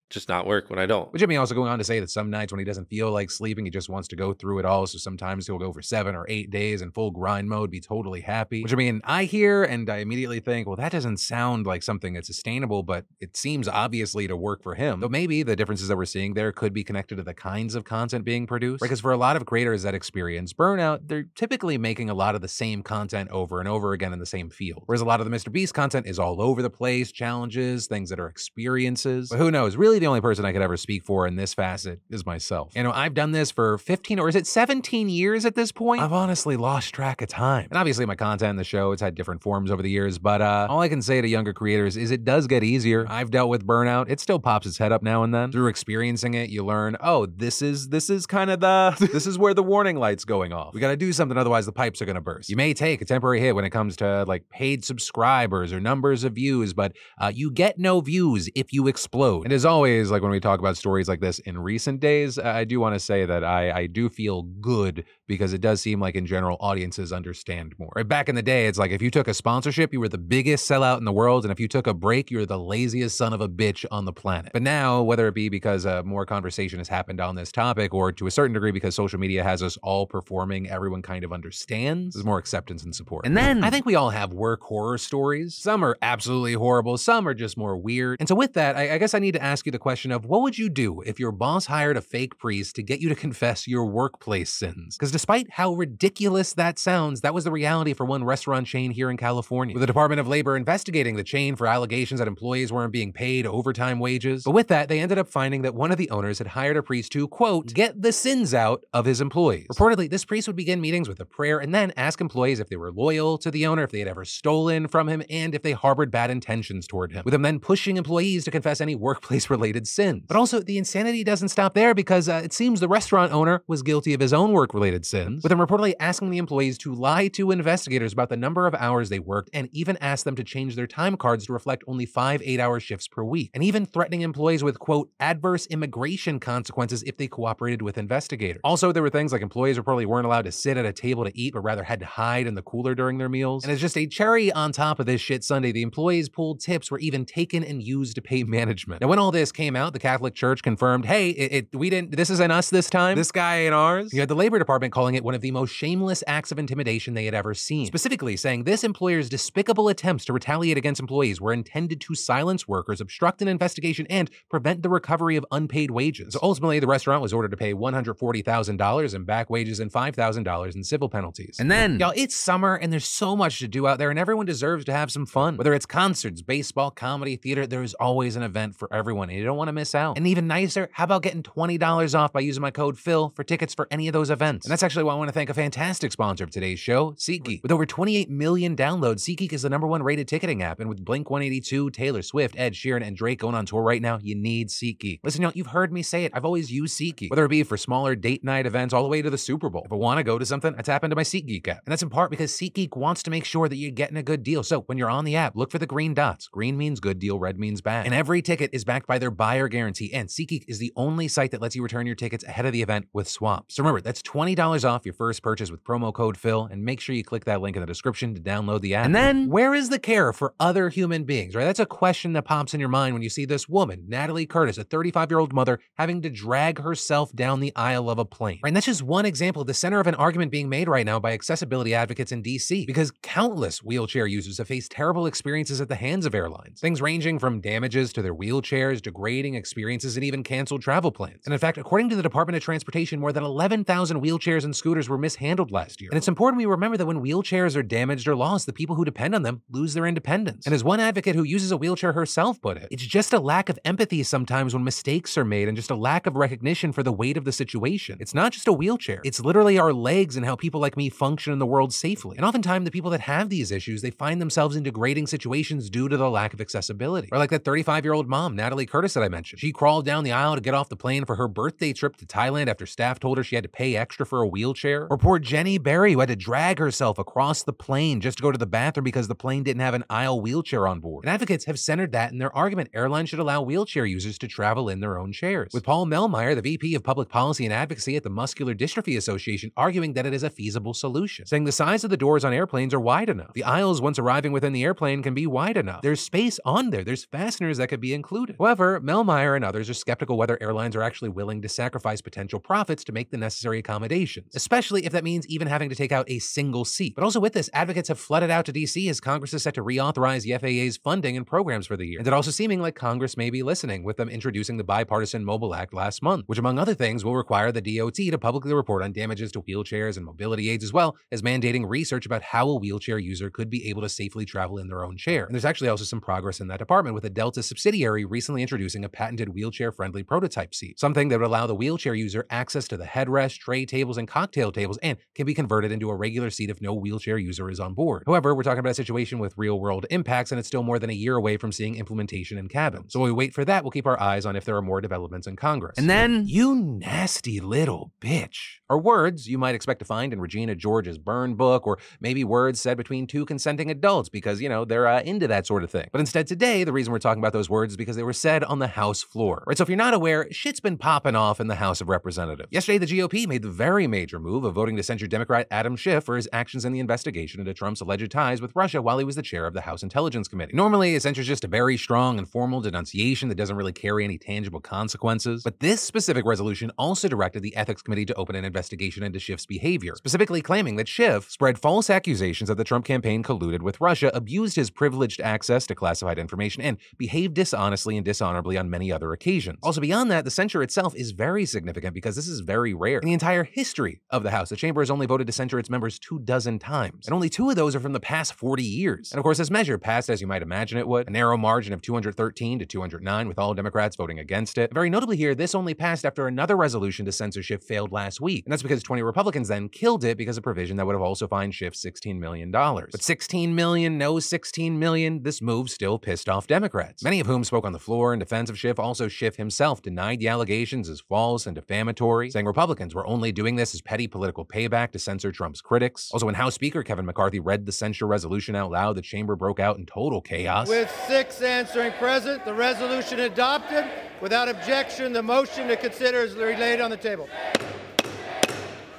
just 0.10 0.30
not 0.30 0.46
work 0.46 0.70
when 0.70 0.80
I 0.80 0.86
don't. 0.86 1.12
But 1.12 1.20
Jimmy 1.20 1.38
also 1.38 1.56
going 1.56 1.70
on 1.70 1.78
to 1.78 1.84
say 1.84 2.00
that 2.00 2.10
some 2.10 2.30
nights 2.30 2.52
when 2.52 2.60
he 2.60 2.66
doesn't 2.66 2.90
feel 2.90 3.12
like 3.12 3.30
sleeping, 3.30 3.66
he 3.66 3.72
just 3.72 3.90
wants 3.90 4.08
to 4.10 4.16
go 4.16 4.34
through 4.34 4.60
it 4.60 4.66
all. 4.66 4.88
So 4.88 4.98
sometimes 4.98 5.48
he'll 5.48 5.58
go 5.58 5.72
for 5.72 5.82
seven 5.82 6.16
or 6.16 6.26
eight 6.30 6.50
days 6.50 6.82
in 6.82 6.92
full 6.92 7.12
grind 7.12 7.50
mode, 7.50 7.72
be 7.72 7.80
totally 7.80 8.22
happy. 8.22 8.64
Which 8.64 8.74
I 8.74 8.76
mean, 8.76 9.02
I 9.04 9.26
hear 9.26 9.64
and 9.64 9.90
I 9.90 9.98
immediately 9.98 10.40
think, 10.40 10.68
well, 10.68 10.76
that 10.78 10.92
doesn't 10.92 11.18
sound 11.18 11.66
like 11.66 11.84
something 11.84 12.14
that's 12.14 12.28
sustainable, 12.28 12.84
but 12.84 13.06
it 13.20 13.38
seems 13.38 13.68
obviously 13.68 14.28
to 14.28 14.36
work 14.36 14.64
for 14.64 14.76
him. 14.76 15.00
Though 15.00 15.10
maybe 15.10 15.44
the 15.44 15.56
differences 15.56 15.88
that 15.88 15.98
we're 15.98 16.06
seeing 16.06 16.34
there 16.34 16.52
could 16.52 16.74
be 16.74 16.84
connected 16.84 17.18
to 17.18 17.24
the 17.24 17.34
kinds 17.34 17.76
of 17.76 17.84
content 17.84 18.26
being 18.26 18.48
produced. 18.48 18.82
Because 18.82 19.00
for 19.00 19.12
a 19.12 19.18
lot 19.18 19.36
of 19.36 19.46
creators 19.46 19.84
that 19.84 19.94
experience 19.94 20.54
burnout, 20.54 21.02
they're 21.08 21.26
typically 21.36 21.78
making 21.78 22.10
a 22.10 22.14
lot 22.14 22.36
of 22.36 22.42
the 22.42 22.48
same 22.48 22.82
content 22.82 23.30
over 23.30 23.60
and 23.60 23.68
over 23.68 23.94
again 23.94 24.14
in 24.14 24.20
the 24.20 24.26
same 24.26 24.50
field. 24.50 24.84
Whereas 24.86 25.02
a 25.02 25.06
lot 25.06 25.20
of 25.20 25.30
the 25.30 25.36
Mr. 25.36 25.52
Beast 25.52 25.74
content 25.74 26.08
is 26.08 26.18
all 26.18 26.42
over 26.42 26.62
the 26.62 26.70
place, 26.70 27.12
challenges, 27.12 27.88
things 27.88 28.10
that 28.10 28.20
are 28.20 28.28
experiences. 28.28 29.30
But 29.30 29.38
who 29.38 29.52
knows? 29.52 29.76
Really, 29.76 29.99
the 30.00 30.08
only 30.08 30.22
person 30.22 30.46
I 30.46 30.52
could 30.52 30.62
ever 30.62 30.78
speak 30.78 31.04
for 31.04 31.28
in 31.28 31.36
this 31.36 31.54
facet 31.54 32.00
is 32.10 32.26
myself. 32.26 32.74
You 32.76 32.84
know, 32.84 32.92
I've 32.92 33.14
done 33.14 33.32
this 33.32 33.52
for 33.52 33.78
15 33.78 34.20
or 34.20 34.30
is 34.30 34.36
it 34.36 34.48
17 34.48 35.10
years 35.10 35.46
at 35.46 35.56
this 35.56 35.72
point? 35.72 36.02
I've 36.02 36.14
honestly 36.14 36.58
lost 36.58 36.94
track 36.94 37.22
of 37.22 37.30
time. 37.30 37.68
And 37.70 37.78
obviously, 37.78 38.06
my 38.06 38.16
content 38.16 38.52
in 38.52 38.56
the 38.56 38.64
show, 38.64 38.92
it's 38.92 39.02
had 39.02 39.16
different 39.16 39.42
forms 39.42 39.72
over 39.72 39.82
the 39.82 39.90
years, 39.90 40.18
but 40.18 40.42
uh, 40.42 40.68
all 40.70 40.82
I 40.82 40.90
can 40.90 41.02
say 41.02 41.22
to 41.22 41.28
younger 41.28 41.54
creators 41.54 41.98
is 41.98 42.12
it 42.12 42.24
does 42.24 42.48
get 42.48 42.64
easier. 42.64 43.06
I've 43.10 43.32
dealt 43.32 43.50
with 43.50 43.66
burnout. 43.66 44.10
It 44.10 44.20
still 44.20 44.40
pops 44.40 44.66
its 44.66 44.78
head 44.78 44.92
up 44.92 45.04
now 45.04 45.24
and 45.24 45.34
then. 45.34 45.52
Through 45.52 45.68
experiencing 45.68 46.34
it, 46.34 46.50
you 46.50 46.66
learn, 46.66 46.98
oh, 47.02 47.26
this 47.26 47.62
is 47.62 47.90
this 47.90 48.10
is 48.10 48.26
kind 48.26 48.50
of 48.50 48.60
the 48.60 48.96
this 49.14 49.28
is 49.28 49.38
where 49.38 49.54
the 49.54 49.64
warning 49.64 49.98
light's 49.98 50.26
going 50.26 50.54
off. 50.54 50.74
We 50.74 50.80
got 50.80 50.90
to 50.90 50.98
do 50.98 51.14
something 51.14 51.38
otherwise 51.38 51.66
the 51.66 51.72
pipes 51.72 52.02
are 52.02 52.06
going 52.06 52.16
to 52.16 52.22
burst. 52.22 52.50
You 52.50 52.56
may 52.56 52.74
take 52.74 53.02
a 53.02 53.06
temporary 53.06 53.40
hit 53.40 53.56
when 53.56 53.66
it 53.66 53.72
comes 53.72 53.96
to 53.98 54.24
like 54.28 54.50
paid 54.50 54.84
subscribers 54.86 55.74
or 55.74 55.80
numbers 55.80 56.24
of 56.24 56.34
views, 56.34 56.74
but 56.74 56.94
uh, 57.20 57.32
you 57.34 57.52
get 57.52 57.78
no 57.78 58.02
views 58.02 58.50
if 58.56 58.74
you 58.74 58.88
explode. 58.88 59.44
And 59.44 59.54
as 59.54 59.66
always, 59.66 59.89
like 60.12 60.22
when 60.22 60.32
we 60.32 60.40
talk 60.40 60.60
about 60.60 60.78
stories 60.78 61.08
like 61.08 61.20
this 61.20 61.40
in 61.40 61.58
recent 61.58 62.00
days, 62.00 62.38
I 62.40 62.64
do 62.64 62.80
want 62.80 62.96
to 62.96 63.00
say 63.00 63.26
that 63.26 63.44
I, 63.44 63.72
I 63.72 63.88
do 63.88 64.10
feel 64.10 64.44
good 64.44 65.06
because 65.30 65.54
it 65.54 65.62
does 65.62 65.80
seem 65.80 66.02
like 66.02 66.16
in 66.16 66.26
general 66.26 66.58
audiences 66.60 67.14
understand 67.14 67.76
more. 67.78 68.04
Back 68.04 68.28
in 68.28 68.36
the 68.36 68.42
day, 68.42 68.68
it's 68.68 68.80
like 68.80 68.92
if 68.92 69.02
you 69.02 69.12
took 69.12 69.30
a 69.30 69.34
sponsorship, 69.34 69.94
you 69.94 70.00
were 70.02 70.10
the 70.10 70.18
biggest 70.18 70.70
sellout 70.70 70.98
in 70.98 71.06
the 71.06 71.14
world, 71.14 71.46
and 71.46 71.52
if 71.52 71.60
you 71.60 71.70
took 71.70 71.88
a 71.88 71.94
break, 71.94 72.32
you're 72.32 72.48
the 72.48 72.60
laziest 72.60 73.16
son 73.16 73.32
of 73.32 73.40
a 73.40 73.48
bitch 73.48 73.86
on 73.92 74.04
the 74.04 74.12
planet. 74.12 74.52
But 74.52 74.64
now, 74.64 75.02
whether 75.04 75.28
it 75.28 75.36
be 75.36 75.48
because 75.48 75.86
uh, 75.86 76.04
more 76.04 76.26
conversation 76.26 76.80
has 76.80 76.90
happened 76.90 77.22
on 77.22 77.36
this 77.36 77.52
topic, 77.52 77.94
or 77.94 78.12
to 78.12 78.28
a 78.28 78.32
certain 78.32 78.54
degree 78.54 78.72
because 78.72 78.96
social 78.96 79.20
media 79.20 79.44
has 79.44 79.62
us 79.62 79.78
all 79.78 80.08
performing, 80.08 80.68
everyone 80.68 81.04
kind 81.04 81.24
of 81.24 81.32
understands. 81.32 82.16
There's 82.16 82.26
more 82.26 82.40
acceptance 82.40 82.84
and 82.84 82.96
support. 82.96 83.26
And 83.26 83.38
then 83.38 83.64
I 83.64 83.70
think 83.70 83.86
we 83.86 83.96
all 83.96 84.10
have 84.10 84.34
work 84.34 84.64
horror 84.64 84.98
stories. 84.98 85.56
Some 85.56 85.86
are 85.86 85.96
absolutely 86.02 86.54
horrible, 86.54 86.98
some 86.98 87.28
are 87.28 87.36
just 87.36 87.56
more 87.56 87.78
weird. 87.78 88.18
And 88.20 88.28
so, 88.28 88.34
with 88.34 88.54
that, 88.54 88.76
I, 88.76 88.96
I 88.96 88.98
guess 88.98 89.14
I 89.14 89.20
need 89.20 89.34
to 89.34 89.44
ask 89.44 89.68
you 89.68 89.72
the 89.72 89.78
question 89.78 90.12
of 90.12 90.26
what 90.26 90.42
would 90.42 90.58
you 90.58 90.70
do 90.70 91.02
if 91.02 91.20
your 91.20 91.32
boss 91.32 91.68
hired 91.68 91.98
a 91.98 92.02
fake 92.02 92.38
priest 92.40 92.76
to 92.78 92.84
get 92.84 93.00
you 93.00 93.10
to 93.10 93.16
confess 93.16 93.68
your 93.68 93.86
workplace 93.86 94.52
sins? 94.52 94.98
Because 94.98 95.12
despite 95.20 95.52
how 95.52 95.74
ridiculous 95.74 96.54
that 96.54 96.80
sounds, 96.80 97.20
that 97.20 97.34
was 97.34 97.44
the 97.44 97.52
reality 97.52 97.94
for 97.94 98.06
one 98.06 98.24
restaurant 98.24 98.66
chain 98.66 98.90
here 98.90 99.10
in 99.10 99.18
California, 99.18 99.74
with 99.74 99.82
the 99.82 99.86
Department 99.86 100.18
of 100.18 100.30
Labor 100.30 100.56
investigating 100.56 101.18
the 101.18 101.26
chain 101.26 101.58
for 101.58 101.68
allegations 101.68 102.20
that 102.20 102.28
employees 102.30 102.72
weren't 102.72 102.94
being 102.94 103.12
paid 103.12 103.46
overtime 103.46 104.00
wages. 104.00 104.46
But 104.46 104.52
with 104.52 104.70
that, 104.70 104.88
they 104.88 105.02
ended 105.02 105.18
up 105.18 105.28
finding 105.28 105.62
that 105.64 105.76
one 105.76 105.92
of 105.92 105.98
the 105.98 106.10
owners 106.10 106.38
had 106.38 106.48
hired 106.48 106.78
a 106.78 106.82
priest 106.82 107.12
to, 107.12 107.28
quote, 107.28 107.74
get 107.74 108.02
the 108.02 108.14
sins 108.14 108.54
out 108.54 108.86
of 108.94 109.04
his 109.04 109.20
employees. 109.20 109.68
Reportedly, 109.70 110.10
this 110.10 110.24
priest 110.24 110.48
would 110.48 110.56
begin 110.56 110.80
meetings 110.80 111.10
with 111.10 111.20
a 111.20 111.26
prayer 111.26 111.60
and 111.60 111.76
then 111.76 111.92
ask 111.98 112.22
employees 112.22 112.62
if 112.62 112.70
they 112.70 112.78
were 112.78 112.90
loyal 112.90 113.38
to 113.40 113.52
the 113.52 113.68
owner, 113.68 113.84
if 113.84 113.92
they 113.92 114.00
had 114.00 114.08
ever 114.08 114.24
stolen 114.24 114.88
from 114.88 115.10
him, 115.10 115.22
and 115.30 115.54
if 115.54 115.64
they 115.64 115.74
harbored 115.74 116.12
bad 116.12 116.32
intentions 116.32 116.88
toward 116.88 117.12
him, 117.12 117.24
with 117.26 117.34
him 117.34 117.42
then 117.42 117.60
pushing 117.60 117.98
employees 117.98 118.46
to 118.46 118.52
confess 118.52 118.80
any 118.80 118.96
workplace 118.96 119.50
related 119.50 119.86
sins. 119.86 120.24
But 120.30 120.38
also, 120.38 120.62
the 120.62 120.78
insanity 120.78 121.26
doesn't 121.26 121.50
stop 121.50 121.74
there 121.74 121.94
because 121.94 122.30
uh, 122.30 122.40
it 122.42 122.54
seems 122.54 122.80
the 122.80 122.88
restaurant 122.88 123.34
owner 123.34 123.64
was 123.68 123.84
guilty 123.84 124.14
of 124.14 124.22
his 124.22 124.32
own 124.32 124.54
work 124.54 124.74
related 124.74 125.06
sins, 125.10 125.44
with 125.44 125.52
him 125.52 125.60
reportedly 125.60 125.94
asking 126.00 126.30
the 126.30 126.38
employees 126.38 126.78
to 126.80 126.94
lie 126.94 127.28
to 127.30 127.52
investigators 127.52 128.14
about 128.14 128.30
the 128.30 128.38
number 128.38 128.68
of 128.68 128.76
hours 128.76 129.10
they 129.10 129.20
worked 129.20 129.50
and 129.54 129.70
even 129.74 129.98
asked 129.98 130.26
them 130.26 130.36
to 130.36 130.44
change 130.44 130.76
their 130.76 130.88
time 130.88 131.18
cards 131.18 131.46
to 131.46 131.54
reflect 131.54 131.84
only 131.88 132.06
five 132.06 132.42
eight 132.44 132.60
hour 132.60 132.80
shifts 132.80 133.08
per 133.08 133.24
week, 133.24 133.50
and 133.54 133.64
even 133.64 133.86
threatening 133.86 134.22
employees 134.22 134.64
with, 134.64 134.80
quote, 134.80 135.10
adverse 135.20 135.66
immigration 135.68 136.40
consequences 136.40 137.04
if 137.04 137.18
they 137.18 137.28
cooperated 137.28 137.82
with 137.82 137.98
investigators. 137.98 138.62
Also, 138.64 138.92
there 138.92 139.04
were 139.04 139.10
things 139.10 139.32
like 139.32 139.42
employees 139.42 139.78
reportedly 139.78 140.06
weren't 140.06 140.26
allowed 140.26 140.46
to 140.46 140.52
sit 140.52 140.78
at 140.78 140.86
a 140.86 140.94
table 140.94 141.26
to 141.26 141.38
eat, 141.38 141.54
but 141.54 141.62
rather 141.62 141.84
had 141.84 142.00
to 142.00 142.06
hide 142.06 142.48
in 142.48 142.56
the 142.56 142.62
cooler 142.62 142.96
during 142.96 143.18
their 143.18 143.30
meals. 143.30 143.64
And 143.64 143.72
as 143.72 143.82
just 143.82 143.98
a 143.98 144.08
cherry 144.08 144.52
on 144.52 144.72
top 144.72 145.00
of 145.00 145.06
this 145.06 145.22
shit 145.22 145.44
sundae, 145.44 145.72
the 145.72 145.82
employees 145.82 146.30
pulled 146.30 146.60
tips 146.60 146.92
were 146.92 147.00
even 147.00 147.26
taken 147.26 147.64
and 147.64 147.82
used 147.82 148.16
to 148.16 148.22
pay 148.22 148.44
management. 148.60 149.02
Now, 149.02 149.08
when 149.08 149.20
all 149.20 149.32
this 149.32 149.52
came 149.52 149.76
out, 149.76 149.94
the 149.94 150.00
Catholic 150.00 150.36
Church 150.36 150.62
confirmed, 150.62 151.06
hey, 151.06 151.30
it, 151.30 151.54
it 151.54 151.78
we 151.78 151.90
didn't, 151.90 152.16
this 152.16 152.30
isn't 152.30 152.52
us 152.52 152.70
this 152.70 152.90
time. 152.90 153.16
This 153.18 153.32
guy 153.32 153.62
ain't 153.62 153.74
ours. 153.74 154.14
You 154.14 154.20
had 154.20 154.30
the 154.30 154.36
Labor 154.36 154.60
Department 154.60 154.94
calling 155.00 155.16
it 155.16 155.24
one 155.24 155.34
of 155.34 155.40
the 155.40 155.52
most 155.52 155.72
shameless 155.74 156.26
acts 156.28 156.52
of 156.52 156.60
intimidation 156.60 157.14
they 157.14 157.24
had 157.24 157.34
ever 157.34 157.54
seen. 157.54 157.86
Specifically 157.86 158.36
saying 158.36 158.66
this 158.66 158.84
employer's 158.84 159.30
despicable 159.30 159.88
attempts 159.88 160.26
to 160.26 160.34
retaliate 160.34 160.78
against 160.78 161.00
employees 161.00 161.40
were 161.40 161.54
intended 161.54 162.02
to 162.02 162.14
silence 162.14 162.68
workers, 162.68 163.00
obstruct 163.00 163.42
an 163.42 163.48
investigation, 163.48 164.06
and 164.10 164.30
prevent 164.50 164.84
the 164.84 164.90
recovery 164.90 165.38
of 165.38 165.46
unpaid 165.54 165.90
wages. 165.90 166.34
So 166.34 166.40
ultimately, 166.44 166.82
the 166.82 166.88
restaurant 166.88 167.22
was 167.22 167.32
ordered 167.32 167.52
to 167.52 167.56
pay 167.56 167.74
$140,000 167.74 169.16
in 169.16 169.24
back 169.24 169.50
wages 169.50 169.80
and 169.80 169.90
$5,000 169.90 170.76
in 170.76 170.84
civil 170.84 171.08
penalties. 171.08 171.56
And 171.62 171.72
then, 171.72 171.98
y'all, 171.98 172.12
it's 172.14 172.36
summer 172.36 172.76
and 172.76 172.92
there's 172.92 173.08
so 173.08 173.38
much 173.38 173.60
to 173.60 173.70
do 173.70 173.88
out 173.88 174.00
there, 174.00 174.10
and 174.10 174.20
everyone 174.20 174.48
deserves 174.48 174.84
to 174.84 174.92
have 174.92 175.14
some 175.14 175.26
fun. 175.26 175.56
Whether 175.56 175.74
it's 175.74 175.86
concerts, 175.86 176.42
baseball, 176.42 176.92
comedy, 176.92 177.38
theater, 177.38 177.66
there's 177.66 177.94
always 177.94 178.36
an 178.36 178.44
event 178.44 178.76
for 178.76 178.94
everyone, 178.94 179.30
and 179.30 179.40
you 179.40 179.46
don't 179.46 179.56
want 179.56 179.70
to 179.70 179.74
miss 179.74 179.96
out. 179.96 180.18
And 180.18 180.28
even 180.28 180.48
nicer, 180.48 180.90
how 180.92 181.06
about 181.06 181.24
getting 181.24 181.42
$20 181.42 182.20
off 182.20 182.34
by 182.34 182.42
using 182.42 182.62
my 182.62 182.72
code 182.72 182.98
PHIL 182.98 183.32
for 183.34 183.46
tickets 183.46 183.74
for 183.74 183.88
any 183.90 184.10
of 184.10 184.14
those 184.14 184.30
events? 184.30 184.68
That's 184.80 184.94
actually 184.94 185.04
why 185.04 185.12
I 185.12 185.18
want 185.18 185.28
to 185.28 185.34
thank 185.34 185.50
a 185.50 185.54
fantastic 185.54 186.14
sponsor 186.14 186.46
of 186.46 186.52
today's 186.52 186.80
show, 186.80 187.12
SeatGeek. 187.12 187.64
With 187.64 187.72
over 187.74 187.86
28 187.86 188.30
million 188.30 188.78
downloads, 188.78 189.20
SeatGeek 189.20 189.52
is 189.52 189.64
the 189.64 189.70
number 189.70 189.88
one 189.88 190.02
rated 190.02 190.30
ticketing 190.30 190.64
app, 190.64 190.80
and 190.80 190.88
with 190.88 191.04
Blink 191.04 191.30
182, 191.30 191.90
Taylor 191.90 192.22
Swift, 192.22 192.58
Ed 192.58 192.76
Sheeran, 192.76 193.06
and 193.06 193.14
Drake 193.14 193.40
going 193.40 193.56
on 193.56 193.66
tour 193.66 193.84
right 193.84 194.02
now, 194.02 194.20
you 194.22 194.36
need 194.36 194.70
SeatGeek. 194.70 195.20
Listen, 195.22 195.42
y'all, 195.42 195.52
you've 195.54 195.68
heard 195.68 195.92
me 195.92 196.02
say 196.02 196.24
it. 196.24 196.32
I've 196.34 196.46
always 196.46 196.72
used 196.72 196.98
SeatGeek, 196.98 197.30
whether 197.30 197.44
it 197.44 197.50
be 197.50 197.64
for 197.64 197.76
smaller 197.76 198.16
date 198.16 198.42
night 198.46 198.66
events 198.66 198.94
all 198.94 199.04
the 199.04 199.10
way 199.10 199.22
to 199.22 199.30
the 199.30 199.38
Super 199.38 199.70
Bowl. 199.70 199.82
If 199.84 199.92
I 199.92 199.96
want 199.96 200.20
to 200.20 200.24
go 200.24 200.40
to 200.40 200.46
something, 200.46 200.74
I 200.78 200.82
tap 200.82 201.04
into 201.04 201.18
my 201.18 201.24
SeatGeek 201.24 201.68
app. 201.68 201.82
And 201.86 201.92
that's 201.92 202.02
in 202.02 202.10
part 202.10 202.32
because 202.32 202.54
SeatGeek 202.54 202.96
wants 202.96 203.22
to 203.24 203.32
make 203.32 203.44
sure 203.44 203.68
that 203.68 203.76
you're 203.76 203.92
getting 203.92 204.16
a 204.16 204.24
good 204.24 204.44
deal. 204.44 204.64
So 204.64 204.84
when 204.84 204.98
you're 204.98 205.10
on 205.10 205.26
the 205.26 205.36
app, 205.36 205.58
look 205.58 205.72
for 205.72 205.80
the 205.80 205.88
green 205.88 206.14
dots. 206.14 206.48
Green 206.48 206.78
means 206.78 207.02
good 207.02 207.20
deal, 207.20 207.38
red 207.38 207.60
means 207.60 207.82
bad. 207.82 208.06
And 208.06 208.16
every 208.16 208.42
ticket 208.42 208.70
is 208.72 208.86
backed 208.86 209.08
by 209.08 209.18
their 209.18 209.30
buyer 209.30 209.68
guarantee. 209.68 210.14
And 210.14 210.30
SeatGeek 210.30 210.64
is 210.70 210.80
the 210.80 210.94
only 210.96 211.28
site 211.28 211.52
that 211.52 211.62
lets 211.62 211.76
you 211.76 211.84
return 211.84 212.06
your 212.06 212.16
tickets 212.16 212.46
ahead 212.46 212.66
of 212.66 212.72
the 212.72 212.82
event 212.82 213.08
with 213.12 213.28
swaps. 213.28 213.76
So 213.76 213.84
remember, 213.84 214.00
that's 214.00 214.22
$20 214.22 214.69
off 214.70 215.06
your 215.06 215.14
first 215.14 215.42
purchase 215.42 215.72
with 215.72 215.84
promo 215.84 216.14
code 216.14 216.38
PHIL. 216.38 216.66
And 216.72 216.84
make 216.84 217.00
sure 217.00 217.16
you 217.16 217.24
click 217.24 217.46
that 217.46 217.62
link 217.62 217.76
in 217.76 217.82
the 217.82 217.88
description 217.88 218.36
to 218.36 218.42
download 218.42 218.82
the 218.82 218.96
app. 218.96 219.06
And 219.06 219.16
then, 219.16 219.50
where 219.50 219.74
is 219.74 219.90
the 219.90 220.00
care 220.00 220.32
for 220.32 220.54
other 220.60 220.90
human 220.90 221.24
beings, 221.24 221.56
right? 221.56 221.66
That's 221.66 221.80
a 221.80 221.86
question 221.86 222.34
that 222.34 222.46
pops 222.46 222.74
in 222.74 222.80
your 222.80 222.90
mind 222.90 223.14
when 223.14 223.22
you 223.22 223.30
see 223.30 223.46
this 223.46 223.68
woman, 223.68 224.06
Natalie 224.08 224.46
Curtis, 224.46 224.78
a 224.78 224.84
35 224.84 225.32
year 225.32 225.40
old 225.40 225.54
mother, 225.54 225.80
having 225.98 226.22
to 226.22 226.30
drag 226.30 226.80
herself 226.80 227.34
down 227.34 227.60
the 227.60 227.76
aisle 227.76 228.10
of 228.10 228.20
a 228.20 228.26
plane. 228.26 228.60
Right? 228.64 228.70
And 228.70 228.76
that's 228.76 228.86
just 228.86 229.04
one 229.04 229.26
example, 229.26 229.62
of 229.62 229.68
the 229.68 229.74
center 229.74 230.00
of 230.00 230.08
an 230.08 230.16
argument 230.16 230.52
being 230.52 230.70
made 230.70 230.88
right 230.88 231.06
now 231.06 231.20
by 231.20 231.34
accessibility 231.34 231.94
advocates 231.94 232.32
in 232.32 232.44
DC, 232.44 232.86
because 232.86 233.12
countless 233.22 233.84
wheelchair 233.84 234.28
users 234.28 234.58
have 234.58 234.68
faced 234.68 234.92
terrible 234.92 235.26
experiences 235.26 235.82
at 235.82 235.90
the 235.90 235.96
hands 235.96 236.26
of 236.26 236.36
airlines. 236.36 236.80
Things 236.80 237.02
ranging 237.02 237.40
from 237.40 237.62
damages 237.62 238.14
to 238.14 238.22
their 238.22 238.36
wheelchairs, 238.36 239.02
degrading 239.02 239.56
experiences, 239.56 240.16
and 240.16 240.24
even 240.24 240.44
canceled 240.44 240.82
travel 240.82 241.12
plans. 241.12 241.42
And 241.46 241.54
in 241.54 241.60
fact, 241.60 241.78
according 241.78 242.10
to 242.10 242.16
the 242.16 242.24
Department 242.24 242.56
of 242.56 242.64
Transportation, 242.64 243.20
more 243.20 243.32
than 243.32 243.44
11,000 243.44 244.22
wheelchairs 244.22 244.59
and 244.64 244.76
scooters 244.76 245.10
were 245.10 245.18
mishandled 245.18 245.72
last 245.72 246.02
year. 246.02 246.10
And 246.12 246.18
it's 246.18 246.28
important 246.28 246.58
we 246.58 246.66
remember 246.66 246.98
that 246.98 247.06
when 247.06 247.22
wheelchairs 247.22 247.76
are 247.76 247.84
damaged 247.84 248.28
or 248.28 248.36
lost, 248.36 248.66
the 248.66 248.74
people 248.74 248.96
who 248.96 249.06
depend 249.06 249.36
on 249.36 249.44
them 249.44 249.62
lose 249.70 249.94
their 249.94 250.06
independence. 250.06 250.66
And 250.66 250.74
as 250.74 250.84
one 250.84 251.00
advocate 251.00 251.36
who 251.36 251.44
uses 251.44 251.72
a 251.72 251.78
wheelchair 251.78 252.14
herself 252.14 252.62
put 252.62 252.78
it, 252.78 252.88
it's 252.92 253.06
just 253.06 253.34
a 253.34 253.40
lack 253.40 253.70
of 253.70 253.80
empathy 253.86 254.24
sometimes 254.24 254.74
when 254.74 254.84
mistakes 254.84 255.38
are 255.38 255.46
made 255.46 255.68
and 255.68 255.78
just 255.78 255.92
a 255.92 255.96
lack 255.96 256.26
of 256.26 256.36
recognition 256.36 256.92
for 256.92 257.04
the 257.04 257.12
weight 257.12 257.38
of 257.38 257.46
the 257.46 257.52
situation. 257.52 258.18
It's 258.20 258.34
not 258.34 258.52
just 258.52 258.68
a 258.68 258.74
wheelchair, 258.74 259.22
it's 259.24 259.40
literally 259.40 259.80
our 259.80 259.94
legs 259.94 260.36
and 260.36 260.46
how 260.46 260.56
people 260.56 260.82
like 260.82 260.98
me 260.98 261.10
function 261.10 261.54
in 261.54 261.60
the 261.60 261.66
world 261.66 261.94
safely. 261.94 262.38
And 262.38 262.46
oftentimes, 262.46 262.86
the 262.86 262.92
people 262.92 263.12
that 263.12 263.22
have 263.22 263.50
these 263.50 263.72
issues, 263.72 264.02
they 264.02 264.12
find 264.12 264.42
themselves 264.42 264.76
in 264.76 264.84
degrading 264.84 265.28
situations 265.28 265.90
due 265.90 266.10
to 266.10 266.18
the 266.18 266.30
lack 266.30 266.54
of 266.54 266.62
accessibility. 266.62 267.30
Or 267.32 267.38
like 267.38 267.50
that 267.50 267.64
35 267.64 268.04
year 268.04 268.14
old 268.14 268.28
mom, 268.28 268.56
Natalie 268.56 268.86
Curtis 268.86 269.14
that 269.14 269.24
I 269.24 269.30
mentioned. 269.30 269.60
She 269.60 269.72
crawled 269.72 270.06
down 270.06 270.24
the 270.24 270.32
aisle 270.32 270.56
to 270.56 270.62
get 270.62 270.74
off 270.74 270.90
the 270.90 270.96
plane 270.96 271.26
for 271.26 271.36
her 271.36 271.48
birthday 271.48 271.94
trip 271.94 272.18
to 272.18 272.26
Thailand 272.26 272.68
after 272.68 272.86
staff 272.86 273.20
told 273.20 273.38
her 273.38 273.44
she 273.44 273.56
had 273.56 273.64
to 273.64 273.70
pay 273.70 273.96
extra 273.96 274.26
for 274.26 274.42
a 274.42 274.48
wheelchair. 274.50 275.08
Or 275.10 275.18
poor 275.18 275.40
Jenny 275.40 275.78
Berry, 275.78 276.14
who 276.14 276.20
had 276.20 276.30
to 276.30 276.36
drag 276.36 276.80
herself 276.80 277.18
across 277.18 277.64
the 277.64 277.74
plane 277.74 278.22
just 278.22 278.38
to 278.38 278.42
go 278.42 278.52
to 278.52 278.58
the 278.58 278.66
bathroom 278.66 279.04
because 279.04 279.28
the 279.28 279.36
plane 279.36 279.64
didn't 279.64 279.82
have 279.82 279.94
an 279.94 280.04
aisle 280.10 280.42
wheelchair 280.42 280.88
on 280.88 281.00
board. 281.00 281.26
And 281.26 281.32
advocates 281.32 281.66
have 281.66 281.80
centered 281.80 282.12
that 282.12 282.32
in 282.32 282.38
their 282.38 282.56
argument. 282.56 282.90
Airlines 282.94 283.30
should 283.30 283.40
allow 283.40 283.62
wheelchair 283.62 284.06
users 284.06 284.38
to 284.40 284.48
travel 284.48 284.90
in 284.90 285.00
their 285.00 285.18
own 285.18 285.32
chairs. 285.32 285.72
With 285.74 285.84
Paul 285.84 286.06
Melmeyer, 286.06 286.56
the 286.56 286.62
VP 286.62 286.96
of 286.96 287.04
Public 287.04 287.30
Policy 287.30 287.66
and 287.66 287.74
Advocacy 287.74 288.16
at 288.16 288.24
the 288.24 288.30
Muscular 288.30 288.74
Dystrophy 288.74 289.18
Association, 289.18 289.72
arguing 289.78 290.14
that 290.14 290.26
it 290.26 290.34
is 290.34 290.44
a 290.44 290.50
feasible 290.50 290.94
solution, 290.94 291.46
saying 291.46 291.64
the 291.64 291.72
size 291.72 292.04
of 292.04 292.10
the 292.10 292.18
doors 292.18 292.44
on 292.44 292.54
airplanes 292.54 292.94
are 292.94 293.00
wide 293.00 293.30
enough. 293.30 293.54
The 293.54 293.64
aisles, 293.64 294.02
once 294.02 294.20
arriving 294.20 294.52
within 294.52 294.74
the 294.74 294.84
airplane, 294.84 295.24
can 295.24 295.34
be 295.34 295.48
wide 295.48 295.78
enough. 295.78 296.02
There's 296.02 296.22
space 296.22 296.60
on 296.66 296.90
there. 296.90 297.04
There's 297.04 297.26
fasteners 297.26 297.78
that 297.78 297.88
could 297.88 298.02
be 298.02 298.14
included. 298.14 298.56
However, 298.60 299.00
Mehlmeyer 299.00 299.56
and 299.56 299.66
others 299.66 299.90
are 299.90 299.94
skeptical 299.94 300.38
whether 300.38 300.58
airlines 300.62 300.96
are 300.96 301.04
actually 301.04 301.30
willing 301.30 301.62
to 301.62 301.70
sacrifice 301.70 302.22
potential 302.22 302.60
profits 302.60 303.04
to 303.06 303.12
make 303.12 303.32
the 303.32 303.38
necessary 303.38 303.80
accommodations, 303.80 304.39
especially 304.56 305.06
if 305.06 305.12
that 305.12 305.24
means 305.24 305.48
even 305.48 305.68
having 305.68 305.90
to 305.90 305.96
take 305.96 306.12
out 306.12 306.30
a 306.30 306.40
single 306.40 306.86
seat. 306.86 307.16
But 307.16 307.24
also 307.24 307.40
with 307.40 307.54
this, 307.54 307.70
advocates 307.74 308.10
have 308.10 308.20
flooded 308.20 308.50
out 308.50 308.66
to 308.66 308.74
DC 308.74 309.10
as 309.10 309.20
Congress 309.20 309.54
is 309.54 309.64
set 309.64 309.74
to 309.76 309.84
reauthorize 309.84 310.44
the 310.44 310.58
FAA's 310.58 310.98
funding 310.98 311.38
and 311.38 311.46
programs 311.46 311.88
for 311.88 311.98
the 311.98 312.06
year. 312.06 312.20
And 312.20 312.28
it 312.28 312.34
also 312.34 312.52
seeming 312.52 312.82
like 312.82 312.96
Congress 312.96 313.38
may 313.38 313.50
be 313.50 313.64
listening, 313.64 314.04
with 314.04 314.18
them 314.18 314.30
introducing 314.30 314.78
the 314.78 314.84
Bipartisan 314.84 315.44
Mobile 315.44 315.76
Act 315.76 315.94
last 315.94 316.24
month, 316.24 316.46
which 316.48 316.60
among 316.60 316.80
other 316.80 316.94
things 316.94 317.26
will 317.26 317.36
require 317.36 317.72
the 317.72 317.82
DOT 317.82 318.16
to 318.16 318.38
publicly 318.38 318.74
report 318.74 319.04
on 319.04 319.12
damages 319.12 319.52
to 319.52 319.62
wheelchairs 319.62 320.18
and 320.18 320.26
mobility 320.26 320.70
aids, 320.70 320.84
as 320.84 320.94
well 320.94 321.16
as 321.32 321.42
mandating 321.42 321.88
research 321.88 322.26
about 322.26 322.42
how 322.42 322.70
a 322.70 322.76
wheelchair 322.76 323.18
user 323.18 323.50
could 323.50 323.70
be 323.70 323.90
able 323.90 324.02
to 324.02 324.10
safely 324.10 324.46
travel 324.46 324.78
in 324.78 324.88
their 324.88 325.04
own 325.04 325.18
chair. 325.18 325.46
And 325.46 325.54
there's 325.54 325.66
actually 325.66 325.90
also 325.90 326.06
some 326.06 326.22
progress 326.22 326.60
in 326.60 326.68
that 326.68 326.80
department, 326.80 327.16
with 327.16 327.26
a 327.26 327.30
Delta 327.30 327.62
subsidiary 327.62 328.26
recently 328.26 328.62
introducing 328.62 329.04
a 329.04 329.10
patented 329.10 329.50
wheelchair 329.50 329.92
friendly 329.92 330.24
prototype 330.24 330.74
seat, 330.74 331.00
something 331.00 331.28
that 331.30 331.40
would 331.40 331.46
allow 331.46 331.68
the 331.68 331.76
wheelchair 331.76 332.14
user 332.14 332.46
access 332.50 332.88
to 332.88 332.98
the 332.98 333.06
headrest, 333.06 333.60
tray 333.60 333.86
tables, 333.86 334.18
and 334.18 334.28
cocktail 334.30 334.72
tables, 334.72 334.98
and 335.04 335.18
can 335.36 335.46
be 335.46 335.54
converted 335.54 335.92
into 335.92 336.10
a 336.10 336.16
regular 336.16 336.50
seat 336.50 336.70
if 336.70 336.82
no 336.82 336.94
wheelchair 336.94 337.38
user 337.38 337.70
is 337.70 337.80
on 337.80 337.94
board. 337.94 338.24
However, 338.26 338.56
we're 338.56 338.64
talking 338.64 338.80
about 338.80 338.92
a 338.92 338.96
situation 338.96 339.40
with 339.40 339.54
real 339.58 339.80
world 339.80 340.06
impacts, 340.10 340.52
and 340.52 340.60
it's 340.60 340.68
still 340.68 340.84
more 340.84 341.00
than 341.00 341.10
a 341.10 341.14
year 341.14 341.36
away 341.36 341.58
from 341.58 341.72
seeing 341.72 341.96
implementation 341.96 342.58
in 342.58 342.68
cabins. 342.68 343.14
So 343.14 343.20
while 343.20 343.28
we 343.28 343.34
wait 343.34 343.54
for 343.54 343.66
that, 343.66 343.84
we'll 343.84 343.92
keep 343.92 344.08
our 344.08 344.20
eyes 344.20 344.46
on 344.46 344.56
if 344.56 344.66
there 344.66 344.78
are 344.78 344.82
more 344.82 345.02
developments 345.02 345.48
in 345.48 345.56
Congress. 345.56 345.98
And 345.98 346.10
then, 346.10 346.44
you 346.48 346.76
nasty 346.76 347.60
little 347.60 348.12
bitch. 348.22 348.80
Are 348.90 349.00
words 349.00 349.48
you 349.48 349.58
might 349.58 349.76
expect 349.76 350.00
to 350.00 350.06
find 350.06 350.34
in 350.34 350.42
Regina 350.42 350.76
George's 350.76 351.18
burn 351.18 351.56
book, 351.56 351.88
or 351.88 351.98
maybe 352.20 352.44
words 352.44 352.80
said 352.80 352.98
between 352.98 353.28
two 353.28 353.46
consenting 353.46 353.90
adults 353.92 354.30
because, 354.30 354.62
you 354.62 354.70
know, 354.70 354.86
they're 354.86 355.08
uh, 355.08 355.22
into 355.22 355.48
that 355.48 355.66
sort 355.68 355.84
of 355.84 355.92
thing. 355.92 356.10
But 356.12 356.22
instead, 356.22 356.48
today, 356.48 356.84
the 356.84 356.94
reason 356.94 357.12
we're 357.12 357.20
talking 357.20 357.42
about 357.42 357.54
those 357.54 357.70
words 357.70 357.94
is 357.94 357.98
because 357.98 358.16
they 358.16 358.24
were 358.24 358.34
said 358.34 358.64
on 358.64 358.80
the 358.80 358.88
House 358.88 359.22
floor. 359.22 359.64
Right, 359.66 359.78
so 359.78 359.84
if 359.84 359.90
you're 359.90 359.98
not 359.98 360.14
aware, 360.14 360.52
shit's 360.52 360.80
been 360.80 360.98
popping 360.98 361.36
off 361.36 361.60
in 361.60 361.68
the 361.68 361.76
House 361.76 362.02
of 362.02 362.10
Representatives. 362.10 362.70
Yesterday, 362.72 362.98
the 362.98 363.06
GOP 363.06 363.48
made 363.48 363.62
the 363.62 363.70
very 363.70 364.08
major 364.08 364.19
move 364.40 364.64
of 364.64 364.74
voting 364.74 364.96
to 364.98 365.04
censure 365.04 365.28
Democrat 365.28 365.68
Adam 365.72 365.96
Schiff 365.96 366.24
for 366.24 366.36
his 366.36 366.50
actions 366.52 366.84
in 366.84 366.92
the 366.92 367.00
investigation 367.00 367.60
into 367.60 367.74
Trump's 367.74 368.02
alleged 368.02 368.32
ties 368.32 368.62
with 368.62 368.76
Russia 368.76 369.02
while 369.02 369.18
he 369.18 369.24
was 369.24 369.36
the 369.36 369.42
chair 369.42 369.66
of 369.66 369.74
the 369.74 369.82
House 369.82 370.04
Intelligence 370.04 370.48
Committee. 370.48 370.76
Normally, 370.76 371.16
a 371.16 371.20
censure 371.20 371.42
is 371.42 371.48
just 371.48 371.64
a 371.64 371.68
very 371.68 371.98
strong 371.98 372.38
and 372.38 372.48
formal 372.48 372.82
denunciation 372.82 373.50
that 373.50 373.56
doesn't 373.56 373.76
really 373.76 373.94
carry 373.94 374.24
any 374.24 374.38
tangible 374.38 374.82
consequences. 374.82 375.64
But 375.64 375.80
this 375.80 376.02
specific 376.02 376.46
resolution 376.46 376.92
also 376.98 377.28
directed 377.28 377.62
the 377.62 377.76
Ethics 377.76 378.02
Committee 378.02 378.26
to 378.26 378.34
open 378.36 378.56
an 378.56 378.66
investigation 378.66 379.24
into 379.24 379.40
Schiff's 379.40 379.66
behavior, 379.66 380.16
specifically 380.16 380.62
claiming 380.62 380.98
that 380.98 381.08
Schiff 381.08 381.50
spread 381.50 381.80
false 381.80 382.10
accusations 382.10 382.68
that 382.68 382.76
the 382.76 382.84
Trump 382.84 383.06
campaign 383.06 383.44
colluded 383.44 383.82
with 383.82 384.02
Russia, 384.02 384.32
abused 384.34 384.76
his 384.76 384.90
privileged 384.90 385.40
access 385.40 385.88
to 385.88 385.96
classified 385.96 386.40
information, 386.40 386.82
and 386.82 386.98
behaved 387.18 387.54
dishonestly 387.54 388.18
and 388.18 388.26
dishonorably 388.26 388.78
on 388.78 388.90
many 388.90 389.12
other 389.12 389.32
occasions. 389.34 389.80
Also, 389.82 390.02
beyond 390.02 390.30
that, 390.32 390.44
the 390.44 390.52
censure 390.52 390.84
itself 390.84 391.16
is 391.16 391.32
very 391.32 391.66
significant 391.66 392.14
because 392.14 392.36
this 392.36 392.48
is 392.48 392.60
very 392.62 392.94
rare. 392.94 393.20
In 393.20 393.28
the 393.28 393.34
entire 393.34 393.64
history 393.64 394.09
of 394.30 394.44
the 394.44 394.52
House, 394.52 394.70
the 394.70 394.76
chamber 394.76 395.02
has 395.02 395.12
only 395.12 395.26
voted 395.26 395.48
to 395.48 395.54
censure 395.54 395.80
its 395.80 395.90
members 395.90 396.20
two 396.20 396.40
dozen 396.40 396.80
times, 396.80 397.28
and 397.28 397.34
only 397.34 397.50
two 397.50 397.70
of 397.70 397.76
those 397.76 397.96
are 397.96 398.00
from 398.00 398.14
the 398.14 398.20
past 398.20 398.54
40 398.54 398.84
years. 398.84 399.32
And 399.32 399.40
of 399.40 399.44
course, 399.44 399.58
this 399.58 399.72
measure 399.72 399.98
passed 399.98 400.30
as 400.30 400.42
you 400.42 400.48
might 400.48 400.62
imagine 400.62 400.98
it 400.98 401.08
would, 401.08 401.28
a 401.28 401.32
narrow 401.32 401.58
margin 401.58 401.94
of 401.94 402.02
213 402.02 402.80
to 402.80 402.86
209, 402.86 403.48
with 403.48 403.60
all 403.60 403.74
Democrats 403.74 404.16
voting 404.16 404.40
against 404.40 404.78
it. 404.78 404.94
Very 404.94 405.10
notably 405.10 405.38
here, 405.38 405.56
this 405.56 405.76
only 405.76 405.94
passed 405.94 406.26
after 406.26 406.48
another 406.48 406.76
resolution 406.76 407.26
to 407.26 407.32
censorship 407.32 407.84
failed 407.84 408.12
last 408.12 408.42
week, 408.42 408.66
and 408.66 408.72
that's 408.72 408.84
because 408.84 409.04
20 409.04 409.22
Republicans 409.22 409.68
then 409.68 409.90
killed 409.90 410.24
it 410.24 410.38
because 410.38 410.58
of 410.58 410.64
provision 410.64 410.98
that 410.98 411.06
would 411.06 411.16
have 411.16 411.22
also 411.22 411.48
fined 411.48 411.74
Schiff 411.74 411.94
$16 411.94 412.40
million. 412.40 412.72
But 412.72 413.22
16 413.22 413.76
million, 413.76 414.18
no 414.18 414.40
16 414.40 415.00
million, 415.00 415.44
this 415.44 415.62
move 415.62 415.90
still 415.90 416.20
pissed 416.20 416.50
off 416.50 416.68
Democrats, 416.68 417.24
many 417.24 417.40
of 417.40 417.48
whom 417.48 417.64
spoke 417.64 417.86
on 417.86 417.94
the 417.94 418.00
floor 418.00 418.34
in 418.34 418.40
defense 418.40 418.70
of 418.70 418.78
Schiff. 418.78 419.00
Also, 419.00 419.28
Schiff 419.28 419.56
himself 419.56 420.02
denied 420.02 420.40
the 420.40 420.48
allegations 420.48 421.10
as 421.10 421.22
false 421.22 421.66
and 421.66 421.76
defamatory, 421.76 422.52
saying 422.52 422.66
Republicans 422.66 423.16
were 423.16 423.26
only 423.28 423.52
doing 423.52 423.76
this 423.76 423.89
as 423.94 424.02
petty 424.02 424.28
political 424.28 424.66
payback 424.66 425.12
to 425.12 425.20
censor 425.20 425.52
Trump's 425.52 425.82
critics. 425.82 426.30
Also, 426.32 426.46
when 426.46 426.56
House 426.56 426.76
Speaker 426.76 427.04
Kevin 427.04 427.26
McCarthy 427.26 427.60
read 427.60 427.86
the 427.86 427.92
censure 427.92 428.28
resolution 428.28 428.76
out 428.76 428.92
loud, 428.92 429.16
the 429.16 429.22
chamber 429.22 429.56
broke 429.56 429.80
out 429.80 429.98
in 429.98 430.06
total 430.06 430.42
chaos. 430.42 430.88
With 430.88 431.10
six 431.28 431.62
answering 431.62 432.14
present, 432.14 432.66
the 432.66 432.74
resolution 432.74 433.40
adopted. 433.42 434.06
Without 434.42 434.70
objection, 434.70 435.34
the 435.34 435.44
motion 435.44 435.88
to 435.88 435.98
consider 435.98 436.40
is 436.40 436.56
laid 436.56 437.02
on 437.02 437.10
the 437.10 437.18
table. 437.18 437.50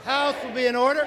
House 0.04 0.34
will 0.42 0.54
be 0.54 0.66
in 0.66 0.76
order. 0.76 1.06